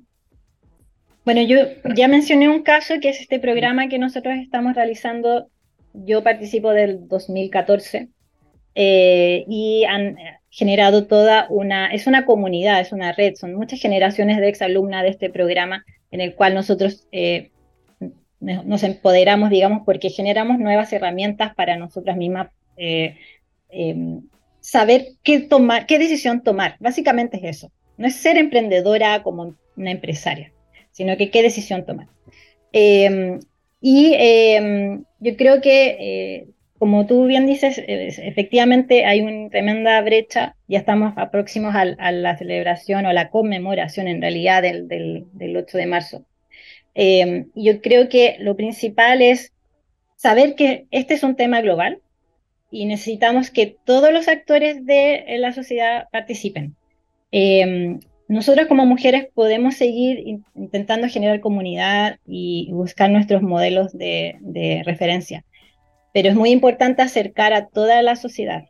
Bueno, 1.25 1.41
yo 1.43 1.59
ya 1.95 2.09
mencioné 2.09 2.49
un 2.49 2.63
caso 2.63 2.95
que 3.01 3.09
es 3.09 3.21
este 3.21 3.39
programa 3.39 3.89
que 3.89 3.99
nosotros 3.99 4.35
estamos 4.37 4.75
realizando. 4.75 5.49
Yo 5.95 6.23
participo 6.23 6.71
del 6.71 7.09
2014 7.09 8.09
eh, 8.75 9.45
y 9.49 9.85
han, 9.85 10.17
generado 10.53 11.07
toda 11.07 11.47
una, 11.49 11.87
es 11.87 12.07
una 12.07 12.27
comunidad, 12.27 12.79
es 12.79 12.93
una 12.93 13.13
red, 13.13 13.35
son 13.37 13.55
muchas 13.55 13.81
generaciones 13.81 14.37
de 14.37 14.49
exalumnas 14.49 15.03
de 15.03 15.09
este 15.09 15.31
programa 15.31 15.85
en 16.11 16.21
el 16.21 16.35
cual 16.35 16.55
nosotros 16.55 17.09
eh, 17.11 17.51
nos 18.39 18.83
empoderamos, 18.83 19.49
digamos, 19.49 19.83
porque 19.87 20.11
generamos 20.11 20.59
nuevas 20.59 20.93
herramientas 20.93 21.55
para 21.55 21.79
nosotras 21.79 22.19
mismas 22.19 22.51
eh, 22.77 23.17
em, 23.71 24.21
saber 24.61 25.07
qué, 25.23 25.41
tomar, 25.41 25.87
qué 25.87 25.99
decisión 25.99 26.43
tomar. 26.43 26.77
Básicamente 26.81 27.39
es 27.39 27.45
eso. 27.45 27.73
No 27.97 28.07
es 28.07 28.17
ser 28.17 28.37
emprendedora 28.37 29.23
como 29.23 29.55
una 29.77 29.91
empresaria, 29.91 30.53
sino 30.91 31.17
que 31.17 31.31
qué 31.31 31.43
decisión 31.43 31.87
tomar. 31.87 32.09
Em, 32.73 33.41
y 33.81 34.13
em, 34.19 35.05
yo 35.19 35.35
creo 35.37 35.63
que 35.63 35.97
eh, 35.99 36.47
como 36.83 37.07
tú 37.07 37.27
bien 37.27 37.47
dices, 37.47 37.81
efectivamente 37.87 39.05
hay 39.05 39.21
una 39.21 39.49
tremenda 39.51 40.01
brecha, 40.01 40.57
ya 40.67 40.81
estamos 40.81 41.15
próximos 41.31 41.77
a, 41.77 41.85
la 42.11 42.37
celebración 42.37 43.07
o 43.07 43.13
la 43.13 43.31
conmemoración 43.31 44.09
en 44.09 44.21
realidad 44.21 44.65
del, 44.65 45.29
8 45.57 45.79
de 45.79 45.87
marzo. 45.87 46.25
Eh, 46.97 47.47
yo 47.55 47.81
creo 47.83 48.09
que 48.09 48.35
lo 48.41 48.57
principal 48.57 49.23
es 49.23 49.53
saber 50.17 50.57
que 50.57 50.87
este 50.91 51.15
es 51.15 51.23
un 51.23 51.37
tema 51.37 51.61
global 51.61 52.01
y 52.73 52.87
necesitamos 52.87 53.53
que 53.53 53.77
todos 53.85 54.13
los 54.13 54.27
actores 54.27 54.85
de 54.85 55.25
la 55.39 55.53
sociedad 55.53 56.09
participen. 56.11 56.75
Eh, 57.31 58.01
como 58.69 58.87
mujeres 58.87 59.29
podemos 59.33 59.77
seguir 59.77 60.41
intentando 60.57 61.09
generar 61.09 61.39
comunidad 61.39 62.19
y 62.27 62.71
buscar 62.73 63.09
nuestros 63.09 63.41
modelos 63.41 63.97
de 63.97 64.83
referencia 64.85 65.45
pero 66.13 66.29
es 66.29 66.35
muy 66.35 66.51
importante 66.51 67.03
acercar 67.03 67.53
a 67.53 67.69
toda 67.69 68.03
la 68.03 68.17
sociedad. 68.17 68.65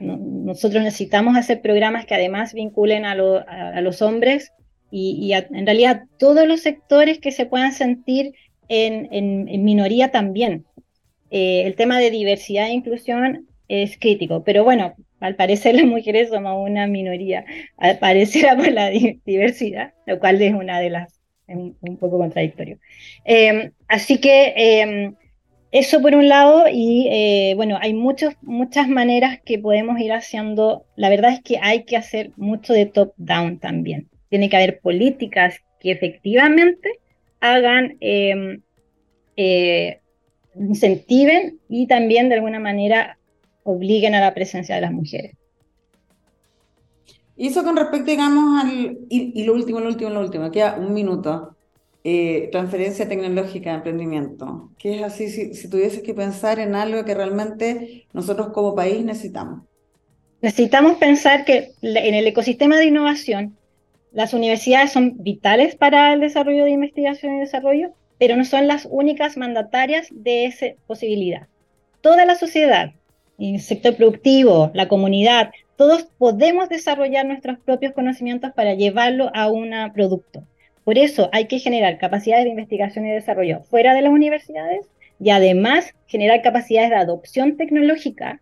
nosotros 0.00 0.82
necesitamos 0.82 1.36
hacer 1.36 1.60
programas 1.60 2.06
que 2.06 2.14
además 2.14 2.54
vinculen 2.54 3.04
a, 3.04 3.14
los 3.14 4.02
hombres 4.02 4.52
y, 4.90 5.32
en 5.32 5.66
realidad 5.66 6.04
todos 6.18 6.46
los 6.46 6.60
sectores 6.60 7.18
que 7.18 7.32
se 7.32 7.46
puedan 7.46 7.72
sentir 7.72 8.34
en, 8.68 9.64
minoría 9.64 10.10
también. 10.10 10.64
Eh, 11.30 11.62
el 11.66 11.76
tema 11.76 11.98
de 11.98 12.10
diversidad 12.10 12.66
e 12.66 12.72
inclusión 12.72 13.46
es 13.68 13.96
crítico, 13.98 14.42
pero 14.42 14.64
bueno, 14.64 14.94
al 15.20 15.36
parecer 15.36 15.76
las 15.76 15.84
mujeres 15.84 16.30
somos 16.30 16.68
una 16.68 16.86
minoría, 16.86 17.44
al 17.76 17.98
parecer 17.98 18.46
por 18.56 18.70
la 18.72 18.90
diversidad, 18.90 19.92
lo 20.06 20.18
cual 20.18 20.40
es 20.42 20.54
una 20.54 20.80
de 20.80 20.90
las, 20.90 21.20
un, 21.46 21.76
un 21.80 21.96
poco 21.96 22.18
contradictorio. 22.18 22.78
Eh, 23.24 23.70
así 23.86 24.18
que 24.18 24.54
eh, 24.56 25.12
eso 25.72 26.02
por 26.02 26.14
un 26.16 26.28
lado, 26.28 26.64
y 26.70 27.06
eh, 27.10 27.52
bueno, 27.54 27.78
hay 27.80 27.94
muchos, 27.94 28.34
muchas 28.42 28.88
maneras 28.88 29.38
que 29.44 29.58
podemos 29.58 30.00
ir 30.00 30.12
haciendo. 30.12 30.84
La 30.96 31.08
verdad 31.08 31.32
es 31.32 31.42
que 31.42 31.58
hay 31.62 31.84
que 31.84 31.96
hacer 31.96 32.32
mucho 32.36 32.72
de 32.72 32.86
top-down 32.86 33.60
también. 33.60 34.08
Tiene 34.30 34.48
que 34.48 34.56
haber 34.56 34.80
políticas 34.80 35.60
que 35.78 35.92
efectivamente 35.92 36.98
hagan, 37.40 37.96
em, 38.00 38.62
eh, 39.36 40.00
incentiven 40.56 41.60
y 41.68 41.86
también 41.86 42.28
de 42.28 42.34
alguna 42.34 42.58
manera 42.58 43.18
obliguen 43.62 44.14
a 44.16 44.20
la 44.20 44.34
presencia 44.34 44.74
de 44.74 44.80
las 44.80 44.92
mujeres. 44.92 45.36
Y 47.36 47.46
eso 47.46 47.62
con 47.62 47.76
respecto, 47.76 48.10
digamos, 48.10 48.62
al. 48.62 48.98
Y, 49.08 49.32
y 49.40 49.44
lo 49.44 49.54
último, 49.54 49.80
lo 49.80 49.86
último, 49.86 50.10
lo 50.10 50.20
último, 50.20 50.50
queda 50.50 50.76
un 50.76 50.92
minuto. 50.92 51.56
Eh, 52.02 52.48
transferencia 52.50 53.06
tecnológica 53.06 53.70
de 53.70 53.76
emprendimiento, 53.76 54.70
que 54.78 54.96
es 54.96 55.02
así 55.02 55.28
si, 55.28 55.52
si, 55.52 55.68
tuvieses 55.68 56.02
que 56.02 56.14
pensar 56.14 56.58
en 56.58 56.74
algo 56.74 57.04
que 57.04 57.14
realmente 57.14 58.06
nosotros 58.14 58.54
como 58.54 58.74
país 58.74 59.04
necesitamos. 59.04 59.64
Necesitamos 60.40 60.96
pensar 60.96 61.44
que 61.44 61.72
en 61.82 62.14
el 62.14 62.26
ecosistema 62.26 62.78
de 62.78 62.86
innovación 62.86 63.58
las 64.12 64.32
universidades 64.32 64.92
son 64.92 65.22
vitales 65.22 65.76
para 65.76 66.14
el 66.14 66.20
desarrollo 66.20 66.64
de 66.64 66.70
investigación 66.70 67.36
y 67.36 67.40
desarrollo, 67.40 67.90
pero 68.18 68.34
no 68.34 68.46
son 68.46 68.66
las 68.66 68.88
únicas 68.90 69.36
mandatarias 69.36 70.08
de 70.10 70.46
esa 70.46 70.66
posibilidad. 70.86 71.48
Toda 72.00 72.24
la 72.24 72.34
sociedad, 72.34 72.92
el 73.38 73.60
sector 73.60 73.94
productivo, 73.94 74.70
la 74.72 74.88
comunidad, 74.88 75.50
todos 75.76 76.08
podemos 76.16 76.70
desarrollar 76.70 77.26
nuestros 77.26 77.58
propios 77.58 77.92
conocimientos 77.92 78.52
para 78.52 78.74
llevarlo 78.74 79.30
a 79.34 79.48
un 79.48 79.70
producto. 79.92 80.44
Por 80.90 80.98
eso 80.98 81.30
hay 81.30 81.46
que 81.46 81.60
generar 81.60 81.98
capacidades 81.98 82.42
de 82.42 82.50
investigación 82.50 83.06
y 83.06 83.12
desarrollo 83.12 83.62
fuera 83.62 83.94
de 83.94 84.02
las 84.02 84.10
universidades 84.12 84.88
y 85.20 85.30
además 85.30 85.94
generar 86.08 86.42
capacidades 86.42 86.90
de 86.90 86.96
adopción 86.96 87.56
tecnológica 87.56 88.40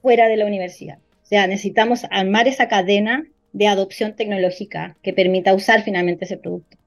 fuera 0.00 0.26
de 0.26 0.38
la 0.38 0.46
universidad. 0.46 0.96
O 1.22 1.26
sea, 1.26 1.46
necesitamos 1.46 2.06
armar 2.10 2.48
esa 2.48 2.66
cadena 2.66 3.26
de 3.52 3.66
adopción 3.66 4.16
tecnológica 4.16 4.96
que 5.02 5.12
permita 5.12 5.52
usar 5.52 5.82
finalmente 5.82 6.24
ese 6.24 6.38
producto. 6.38 6.78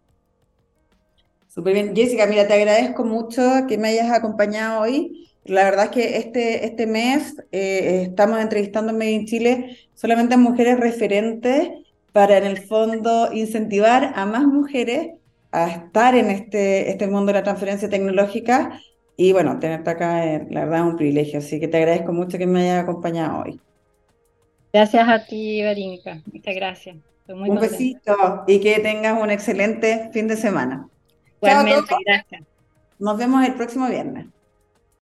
Súper 1.50 1.76
bien. 1.76 1.96
Jessica, 1.96 2.26
mira, 2.26 2.48
te 2.48 2.54
agradezco 2.54 3.06
mucho 3.06 3.44
que 3.68 3.78
me 3.78 3.90
hayas 3.90 4.10
acompañado 4.10 4.82
hoy. 4.82 5.30
La 5.44 5.66
verdad 5.66 5.86
es 5.86 5.92
que 5.92 6.18
este, 6.18 6.66
este 6.66 6.88
mes 6.88 7.36
eh, 7.52 8.08
estamos 8.10 8.40
entrevistando 8.40 8.92
en 8.92 8.98
Made 8.98 9.26
Chile 9.26 9.78
solamente 9.94 10.34
a 10.34 10.38
mujeres 10.38 10.80
referentes 10.80 11.85
para 12.16 12.38
en 12.38 12.46
el 12.46 12.60
fondo 12.60 13.34
incentivar 13.34 14.14
a 14.16 14.26
más 14.26 14.46
mujeres 14.46 15.16
a 15.52 15.68
estar 15.68 16.16
en 16.16 16.30
este, 16.30 16.90
este 16.90 17.08
mundo 17.08 17.34
de 17.34 17.40
la 17.40 17.44
transferencia 17.44 17.90
tecnológica 17.90 18.80
y 19.18 19.34
bueno, 19.34 19.60
tenerte 19.60 19.90
acá, 19.90 20.26
eh, 20.26 20.48
la 20.50 20.62
verdad 20.62 20.80
es 20.80 20.86
un 20.86 20.96
privilegio, 20.96 21.40
así 21.40 21.60
que 21.60 21.68
te 21.68 21.76
agradezco 21.76 22.14
mucho 22.14 22.38
que 22.38 22.48
me 22.48 22.62
hayas 22.62 22.84
acompañado 22.84 23.44
hoy. 23.44 23.60
Gracias 24.72 25.10
a 25.10 25.26
ti, 25.26 25.62
Verónica. 25.62 26.22
Muchas 26.32 26.56
gracias. 26.56 26.96
un 27.28 27.60
besito 27.60 28.16
y 28.48 28.62
que 28.62 28.80
tengas 28.80 29.22
un 29.22 29.30
excelente 29.30 30.10
fin 30.14 30.30
de 30.30 30.38
semana. 30.38 30.88
Igualmente, 31.42 31.96
gracias. 32.06 32.44
Nos 32.98 33.18
vemos 33.18 33.46
el 33.46 33.56
próximo 33.56 33.90
viernes. 33.90 34.28